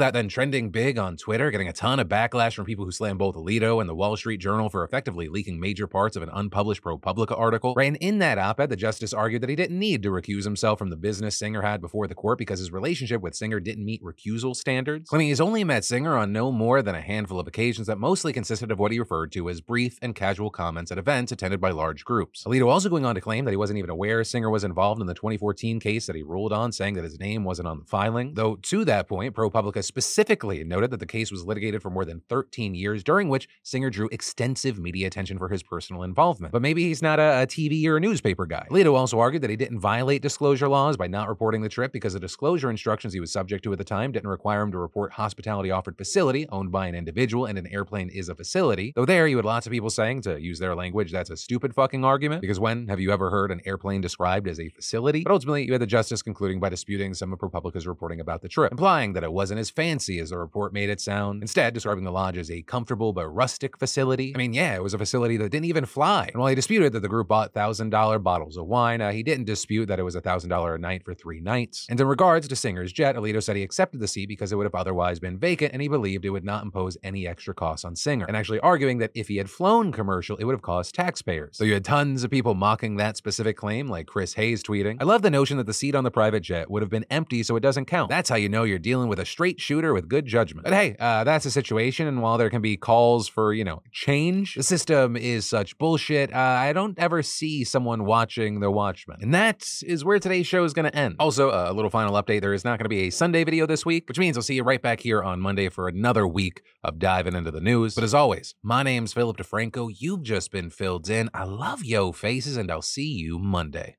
that 0.01 0.13
then 0.13 0.29
trending 0.29 0.71
big 0.71 0.99
on 0.99 1.17
Twitter, 1.17 1.51
getting 1.51 1.69
a 1.69 1.73
ton 1.73 2.01
of 2.01 2.09
backlash 2.09 2.55
from 2.55 2.65
people 2.65 2.85
who 2.85 2.93
slammed 2.93 3.19
both 3.19 3.35
Alito 3.35 3.81
and 3.81 3.89
the 3.89 3.95
Wall 3.95 4.17
Street 4.17 4.39
Journal 4.39 4.69
for 4.69 4.85
effectively 4.85 5.29
leaking 5.29 5.61
major 5.61 5.87
parts 5.87 6.17
of 6.17 6.23
an 6.23 6.31
unpublished 6.33 6.83
ProPublica 6.83 7.39
article. 7.39 7.75
Right, 7.75 7.89
and 7.89 7.97
in 7.97 8.19
that 8.19 8.39
op 8.39 8.61
ed, 8.61 8.71
the 8.71 8.77
justice 8.77 9.13
argued 9.13 9.43
that 9.43 9.51
he 9.51 9.57
didn't 9.57 9.79
need 9.79 10.03
to 10.03 10.11
recuse 10.11 10.45
himself 10.45 10.79
from 10.79 10.91
the 10.91 10.97
business 10.97 11.39
Singer 11.39 11.63
had 11.63 11.81
before 11.81 12.07
the 12.07 12.15
court 12.15 12.39
because 12.39 12.59
his 12.59 12.73
relationship 12.73 13.23
with 13.23 13.35
Singer 13.35 13.61
didn't 13.61 13.85
meet 13.85 14.03
recusal 14.03 14.55
standards, 14.55 15.09
claiming 15.09 15.29
he's 15.29 15.41
only 15.41 15.65
met 15.65 15.85
Singer 15.85 16.17
on 16.17 16.33
no 16.33 16.51
more 16.51 16.83
than 16.83 16.95
a 16.95 17.01
handful 17.01 17.39
of 17.41 17.47
occasions 17.47 17.87
that 17.87 17.99
mostly 17.99 18.33
consisted 18.33 18.71
of 18.71 18.79
what 18.79 18.93
he 18.93 18.99
referred 18.99 19.33
to 19.33 19.49
as 19.49 19.61
brief 19.61 19.99
and 20.03 20.15
casual 20.15 20.51
comments 20.51 20.91
at 20.91 20.99
events 20.99 21.33
attended 21.33 21.61
by 21.61 21.71
large 21.79 22.05
groups. 22.05 22.45
Alito 22.45 22.67
also 22.67 22.89
going 22.91 23.07
on 23.07 23.15
to 23.15 23.21
claim 23.21 23.45
that 23.45 23.53
he 23.53 23.57
wasn't 23.57 23.79
even 23.79 23.89
aware 23.89 24.23
Singer 24.25 24.51
was 24.51 24.65
involved 24.65 25.01
in 25.01 25.07
the 25.07 25.15
2014 25.15 25.81
case 25.81 26.07
that 26.07 26.17
he 26.17 26.23
ruled 26.23 26.53
on, 26.53 26.73
saying 26.73 26.95
that 26.95 27.05
his 27.05 27.19
name 27.19 27.45
wasn't 27.45 27.69
on 27.69 27.79
the 27.79 27.85
filing. 27.85 28.35
Though 28.35 28.57
to 28.57 28.85
that 28.85 29.09
point, 29.09 29.35
ProPublica 29.35 29.83
specifically 29.83 30.65
noted 30.65 30.91
that 30.91 31.01
the 31.01 31.07
case 31.07 31.31
was 31.31 31.45
litigated 31.45 31.81
for 31.81 31.91
more 31.91 32.05
than 32.05 32.21
13 32.29 32.75
years, 32.75 33.03
during 33.03 33.29
which 33.29 33.49
Singer 33.63 33.91
drew 33.91 34.09
extensive 34.11 34.79
media 34.79 35.07
attention 35.07 35.39
for 35.39 35.49
his 35.49 35.63
personal 35.63 36.03
involvement. 36.03 36.53
But 36.53 36.63
maybe 36.63 36.85
he's 36.85 37.01
not 37.01 37.19
a, 37.19 37.43
a 37.43 37.47
TV 37.47 37.87
or 37.87 37.97
a 37.97 38.01
newspaper 38.01 38.45
guy. 38.45 38.67
Alito 38.71 38.95
also 38.95 39.19
argued 39.21 39.43
that 39.43 39.51
he 39.51 39.57
didn't 39.57 39.81
violate 39.81 40.21
disclosure 40.21 40.69
laws 40.69 40.97
by 40.97 41.07
not 41.07 41.29
reporting 41.29 41.63
the 41.63 41.69
trip 41.69 41.93
because 41.93 42.13
the 42.13 42.21
disclosure 42.21 42.71
instructions 42.71 43.15
he 43.15 43.21
was 43.21 43.33
subject 43.33 43.65
to 43.65 43.73
at 43.73 43.79
the 43.79 43.85
time 43.85 44.13
didn't 44.13 44.29
require 44.29 44.63
him 44.63 44.73
to 44.73 44.79
report 44.79 45.13
hospitality 45.13 45.71
offered 45.71 45.97
facility 45.97 46.47
owned 46.51 46.73
by 46.73 46.87
an 46.87 46.95
individual 46.95 47.47
and 47.47 47.57
an 47.57 47.67
airplane 47.69 48.09
is 48.09 48.29
a 48.29 48.35
facility. 48.35 48.93
Though 48.95 49.07
there 49.07 49.27
you 49.27 49.37
had 49.37 49.45
lots 49.45 49.67
of 49.67 49.73
people 49.73 49.91
saying, 49.91 50.23
to 50.23 50.41
use 50.41 50.59
their 50.59 50.75
language, 50.75 51.13
that's 51.13 51.31
a 51.31 51.37
stupid 51.37 51.68
fucking 51.75 52.05
argument 52.05 52.41
because 52.41 52.61
when 52.61 52.89
have 52.89 53.01
you 53.01 53.13
ever 53.13 53.31
heard 53.31 53.51
an 53.51 53.61
airplane 53.65 54.01
described 54.01 54.49
as 54.49 54.61
a 54.61 54.69
facility? 54.69 55.23
But 55.23 55.33
ultimately, 55.33 55.65
you 55.65 55.73
had 55.73 55.81
the 55.81 55.87
justice 55.87 56.23
concluding 56.23 56.61
by 56.61 56.69
disputing 56.69 57.15
some 57.15 57.33
of 57.33 57.39
ProPublica's 57.39 57.87
reporting 57.87 58.21
about 58.21 58.43
the 58.43 58.49
trip, 58.49 58.73
implying 58.73 59.13
that 59.15 59.25
it 59.25 59.33
wasn't 59.33 59.61
as 59.61 59.71
fancy 59.71 60.19
as 60.21 60.31
the 60.31 60.39
report 60.39 60.73
made 60.73 60.91
it 60.91 61.01
sound, 61.01 61.43
instead 61.43 61.75
describing 61.75 62.05
the 62.05 62.13
lodge 62.13 62.37
as 62.37 62.51
a 62.51 62.63
comfortable 62.63 63.13
but 63.13 63.27
rustic 63.29 63.79
facility. 63.79 64.33
I 64.35 64.39
mean, 64.39 64.53
yeah, 64.53 64.75
it 64.75 64.83
was 64.83 64.95
a 64.95 64.99
facility 64.99 65.37
that 65.37 65.51
didn't 65.51 65.67
even 65.67 65.87
fly. 65.87 66.29
And 66.33 66.41
while 66.41 66.49
he 66.49 66.55
disputed 66.55 66.93
that 66.93 67.01
the 67.01 67.09
group 67.09 67.29
bought 67.29 67.53
$1,000 67.55 68.23
bottles 68.23 68.57
of 68.57 68.67
wine, 68.67 69.01
uh, 69.01 69.13
he 69.13 69.23
didn't 69.23 69.45
dispute 69.45 69.87
that 69.87 69.99
it 69.99 70.05
was 70.05 70.17
a 70.17 70.23
$1,000 70.23 70.75
a 70.75 70.79
night 70.79 71.05
for 71.05 71.15
three 71.15 71.41
nights. 71.41 71.87
And 71.89 72.01
in 72.01 72.07
regards 72.07 72.49
to 72.49 72.57
Singer's 72.57 72.93
jet, 72.93 73.17
Alito 73.17 73.43
said 73.43 73.57
he 73.57 73.63
accepted 73.63 74.01
the 74.01 74.09
seat 74.09 74.27
because 74.29 74.53
it 74.53 74.57
would 74.57 74.67
have 74.67 74.75
otherwise 74.75 75.19
been 75.19 75.39
vacant 75.39 75.73
and 75.73 75.83
he 75.83 75.89
believed 75.89 76.25
it 76.25 76.31
would 76.31 76.45
not 76.45 76.65
impose 76.65 76.97
any 77.03 77.27
extra 77.27 77.55
costs 77.55 77.85
on 77.85 77.97
Singer, 77.97 78.27
and 78.27 78.37
actually 78.37 78.61
arguing 78.61 78.99
that 78.99 79.11
if 79.15 79.29
he 79.29 79.37
had 79.37 79.51
flown 79.51 79.93
commercial, 79.93 80.37
it 80.37 80.45
would 80.45 80.53
have 80.53 80.63
cost 80.63 80.95
taxpayers. 80.95 81.58
So 81.59 81.65
you 81.65 81.75
had 81.75 81.85
tons 81.85 82.23
of 82.23 82.31
people 82.31 82.55
mocking 82.55 82.99
that 82.99 83.17
specific 83.17 83.57
claim, 83.57 83.89
like 83.89 84.07
Chris 84.07 84.35
Hayes 84.35 84.63
tweeting, 84.63 84.99
I 85.01 85.05
love 85.05 85.23
the 85.23 85.31
notion 85.31 85.57
that 85.57 85.67
the 85.67 85.75
seat 85.75 85.97
on 85.97 86.05
the 86.05 86.11
private 86.13 86.45
jet 86.45 86.71
would 86.71 86.83
have 86.83 86.89
been 86.89 87.05
empty 87.11 87.43
so 87.43 87.57
it 87.57 87.63
doesn't 87.63 87.87
count. 87.87 88.11
That's 88.11 88.31
how 88.31 88.37
you 88.37 88.49
know 88.49 88.63
you're 88.63 88.79
dealing 88.79 89.09
with 89.09 89.19
a 89.19 89.27
straight 89.27 89.61
shooter 89.61 89.93
with 89.93 90.09
good 90.09 90.25
judgment. 90.25 90.63
But 90.63 90.73
hey, 90.73 90.95
uh, 91.01 91.25
that's 91.25 91.47
a 91.47 91.51
situation, 91.51 92.07
and 92.07 92.23
while 92.23 92.39
there 92.39 92.49
can 92.49 92.63
be 92.63 92.77
calls 92.77 93.27
for, 93.27 93.53
you 93.53 93.65
know, 93.65 93.83
change, 93.91 94.55
the 94.55 94.63
system 94.63 95.17
is 95.17 95.47
such 95.47 95.77
bullshit. 95.79 96.33
Uh, 96.33 96.37
I 96.39 96.73
don't 96.73 96.97
ever 96.97 97.25
see 97.25 97.65
someone 97.65 98.05
watching 98.05 98.61
The 98.61 98.71
Watchmen. 98.71 99.17
And 99.21 99.35
that 99.35 99.69
is 99.83 100.05
where 100.05 100.21
today's 100.21 100.47
show 100.47 100.63
is 100.63 100.73
going 100.73 100.89
to 100.89 100.97
end. 100.97 101.17
Also, 101.19 101.51
uh, 101.51 101.67
a 101.69 101.73
little 101.73 101.91
final 101.91 102.15
update 102.15 102.41
there 102.41 102.55
is 102.55 102.65
not 102.65 102.79
going 102.79 102.85
to 102.85 102.89
be 102.89 103.09
a 103.09 103.11
Sunday 103.11 103.43
video 103.43 103.67
this 103.67 103.85
week, 103.85 104.07
which 104.07 104.21
means 104.21 104.37
I'll 104.37 104.45
see 104.45 104.55
you 104.55 104.63
right 104.63 104.81
back 104.81 105.01
here 105.01 105.25
on 105.25 105.41
Monday 105.41 105.71
for 105.71 105.89
another 105.89 106.25
week 106.25 106.63
of 106.85 107.01
diving 107.01 107.35
into 107.35 107.51
the 107.51 107.61
news. 107.61 107.97
But 107.97 108.05
as 108.05 108.15
always, 108.15 108.55
my 108.63 108.85
name's 108.85 109.13
Philip 109.13 109.39
DeFranco. 109.39 109.93
You've 109.99 110.23
just 110.23 110.53
been 110.53 110.71
filled 110.71 111.11
in. 111.11 111.29
I 111.35 111.48
love 111.49 111.85
yo 111.85 112.13
faces, 112.13 112.57
and 112.57 112.71
I'll 112.71 112.83
see 112.83 113.09
you 113.09 113.39
Monday. 113.39 113.97